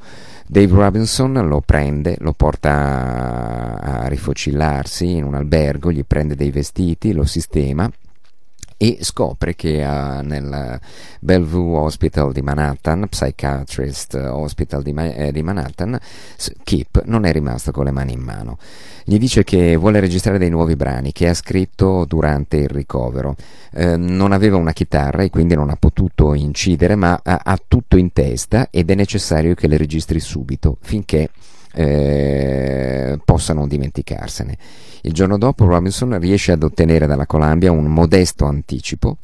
Dave 0.49 0.74
Robinson 0.74 1.34
lo 1.34 1.62
prende, 1.62 2.16
lo 2.20 2.34
porta 2.34 3.80
a 3.80 4.08
rifocillarsi 4.08 5.16
in 5.16 5.26
un 5.26 5.36
albergo, 5.36 5.91
gli 5.91 6.05
prende 6.05 6.36
dei 6.36 6.51
vestiti, 6.51 7.12
lo 7.12 7.26
sistema 7.26 7.91
e 8.78 8.99
scopre 9.01 9.55
che 9.55 9.84
uh, 9.84 10.21
nel 10.23 10.80
Bellevue 11.19 11.80
Hospital 11.80 12.32
di 12.32 12.41
Manhattan, 12.41 13.07
Psychiatrist 13.09 14.13
Hospital 14.13 14.84
di, 14.84 14.93
eh, 14.95 15.32
di, 15.32 15.41
Manhattan, 15.41 15.99
Kip 16.63 17.03
non 17.05 17.25
è 17.25 17.32
rimasto 17.32 17.71
con 17.71 17.86
le 17.86 17.91
mani 17.91 18.13
in 18.13 18.21
mano. 18.21 18.57
Gli 19.03 19.17
dice 19.17 19.43
che 19.43 19.75
vuole 19.78 19.99
registrare 19.99 20.38
dei 20.38 20.49
nuovi 20.49 20.75
brani 20.75 21.11
che 21.11 21.28
ha 21.28 21.34
scritto 21.34 22.05
durante 22.05 22.57
il 22.57 22.69
ricovero. 22.69 23.36
Eh, 23.71 23.97
non 23.97 24.32
aveva 24.32 24.57
una 24.57 24.73
chitarra 24.73 25.23
e 25.23 25.30
quindi 25.30 25.55
non 25.55 25.69
ha 25.69 25.75
potuto 25.75 26.34
incidere, 26.34 26.95
ma 26.95 27.19
ha, 27.23 27.41
ha 27.43 27.59
tutto 27.67 27.97
in 27.97 28.13
testa 28.13 28.67
ed 28.69 28.91
è 28.91 28.95
necessario 28.95 29.55
che 29.55 29.67
le 29.67 29.78
registri 29.78 30.19
subito 30.19 30.78
finché 30.82 31.30
eh, 31.78 33.19
possa 33.23 33.53
non 33.53 33.67
dimenticarsene. 33.67 34.57
Il 35.01 35.13
giorno 35.13 35.38
dopo 35.38 35.65
Robinson 35.65 36.17
riesce 36.19 36.51
ad 36.51 36.63
ottenere 36.63 37.05
dalla 37.05 37.28
Columbia 37.28 37.71
un 37.71 37.86
modesto 37.86 38.45
anticipo, 38.45 39.17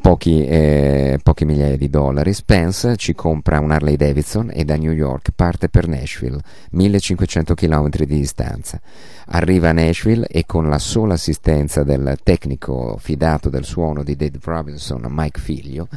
pochi, 0.00 0.44
eh, 0.44 1.20
poche 1.22 1.44
migliaia 1.44 1.76
di 1.76 1.88
dollari. 1.88 2.32
Spence 2.34 2.96
ci 2.96 3.14
compra 3.14 3.60
un 3.60 3.70
Harley 3.70 3.96
Davidson 3.96 4.50
e 4.52 4.64
da 4.64 4.76
New 4.76 4.90
York 4.90 5.30
parte 5.36 5.68
per 5.68 5.86
Nashville, 5.86 6.40
1500 6.72 7.54
km 7.54 7.88
di 7.90 8.06
distanza. 8.06 8.80
Arriva 9.26 9.68
a 9.68 9.72
Nashville 9.72 10.26
e 10.26 10.44
con 10.46 10.68
la 10.68 10.80
sola 10.80 11.14
assistenza 11.14 11.84
del 11.84 12.18
tecnico 12.24 12.96
fidato 12.98 13.48
del 13.48 13.64
suono 13.64 14.02
di 14.02 14.16
Dave 14.16 14.38
Robinson, 14.42 15.06
Mike 15.08 15.40
Figlio, 15.40 15.88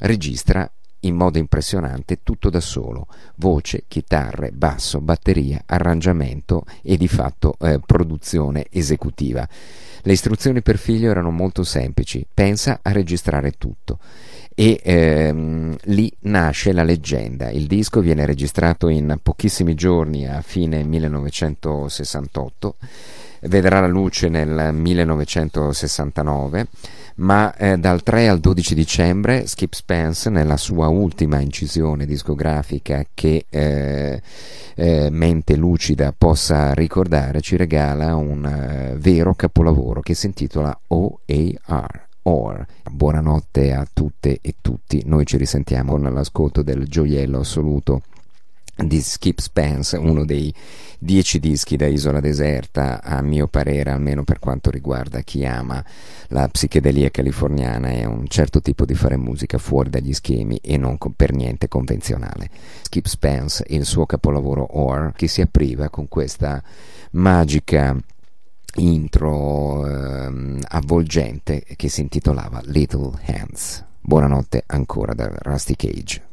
registra 0.00 0.68
in 1.00 1.14
modo 1.14 1.38
impressionante 1.38 2.20
tutto 2.22 2.50
da 2.50 2.60
solo, 2.60 3.06
voce, 3.36 3.84
chitarre, 3.88 4.50
basso, 4.50 5.00
batteria, 5.00 5.62
arrangiamento 5.66 6.64
e 6.82 6.96
di 6.96 7.08
fatto 7.08 7.56
eh, 7.60 7.80
produzione 7.84 8.66
esecutiva. 8.70 9.48
Le 10.02 10.12
istruzioni 10.12 10.62
per 10.62 10.78
figlio 10.78 11.10
erano 11.10 11.30
molto 11.30 11.64
semplici, 11.64 12.26
pensa 12.32 12.80
a 12.82 12.92
registrare 12.92 13.52
tutto 13.52 13.98
e 14.60 14.80
ehm, 14.82 15.76
lì 15.84 16.12
nasce 16.22 16.72
la 16.72 16.82
leggenda. 16.82 17.48
Il 17.48 17.68
disco 17.68 18.00
viene 18.00 18.26
registrato 18.26 18.88
in 18.88 19.20
pochissimi 19.22 19.74
giorni 19.74 20.26
a 20.26 20.42
fine 20.42 20.82
1968, 20.82 22.74
vedrà 23.42 23.80
la 23.80 23.86
luce 23.86 24.28
nel 24.28 24.72
1969 24.72 26.66
ma 27.16 27.54
eh, 27.56 27.78
dal 27.78 28.02
3 28.02 28.28
al 28.28 28.38
12 28.40 28.74
dicembre 28.74 29.46
Skip 29.46 29.72
Spence 29.72 30.30
nella 30.30 30.56
sua 30.56 30.88
ultima 30.88 31.40
incisione 31.40 32.06
discografica 32.06 33.04
che 33.12 33.46
eh, 33.48 34.22
eh, 34.74 35.08
mente 35.10 35.56
lucida 35.56 36.14
possa 36.16 36.72
ricordare 36.74 37.40
ci 37.40 37.56
regala 37.56 38.14
un 38.14 38.44
eh, 38.44 38.94
vero 38.98 39.34
capolavoro 39.34 40.00
che 40.00 40.14
si 40.14 40.26
intitola 40.26 40.78
OAR 40.88 42.06
Or. 42.22 42.66
Buonanotte 42.90 43.72
a 43.72 43.86
tutte 43.90 44.38
e 44.42 44.56
tutti, 44.60 45.02
noi 45.06 45.24
ci 45.24 45.38
risentiamo 45.38 45.92
con 45.92 46.02
l'ascolto 46.02 46.62
del 46.62 46.86
gioiello 46.86 47.38
assoluto 47.40 48.02
di 48.84 49.00
Skip 49.00 49.40
Spence, 49.40 49.96
uno 49.96 50.24
dei 50.24 50.54
dieci 50.98 51.38
dischi 51.40 51.76
da 51.76 51.86
Isola 51.86 52.20
Deserta, 52.20 53.02
a 53.02 53.20
mio 53.22 53.48
parere, 53.48 53.90
almeno 53.90 54.24
per 54.24 54.38
quanto 54.38 54.70
riguarda 54.70 55.20
chi 55.20 55.44
ama 55.44 55.84
la 56.28 56.48
psichedelia 56.48 57.10
californiana 57.10 57.90
e 57.90 58.04
un 58.04 58.26
certo 58.28 58.60
tipo 58.60 58.84
di 58.84 58.94
fare 58.94 59.16
musica 59.16 59.58
fuori 59.58 59.90
dagli 59.90 60.12
schemi 60.12 60.58
e 60.62 60.76
non 60.76 60.96
per 61.16 61.32
niente 61.32 61.68
convenzionale. 61.68 62.50
Skip 62.82 63.06
Spence, 63.06 63.64
il 63.68 63.84
suo 63.84 64.06
capolavoro 64.06 64.66
Or, 64.78 65.12
che 65.14 65.28
si 65.28 65.40
apriva 65.40 65.88
con 65.88 66.08
questa 66.08 66.62
magica 67.12 67.96
intro 68.76 69.86
ehm, 69.86 70.60
avvolgente 70.68 71.64
che 71.76 71.88
si 71.88 72.00
intitolava 72.02 72.60
Little 72.64 73.12
Hands. 73.26 73.84
Buonanotte 74.00 74.62
ancora 74.66 75.14
da 75.14 75.30
Rusty 75.42 75.74
Cage. 75.74 76.27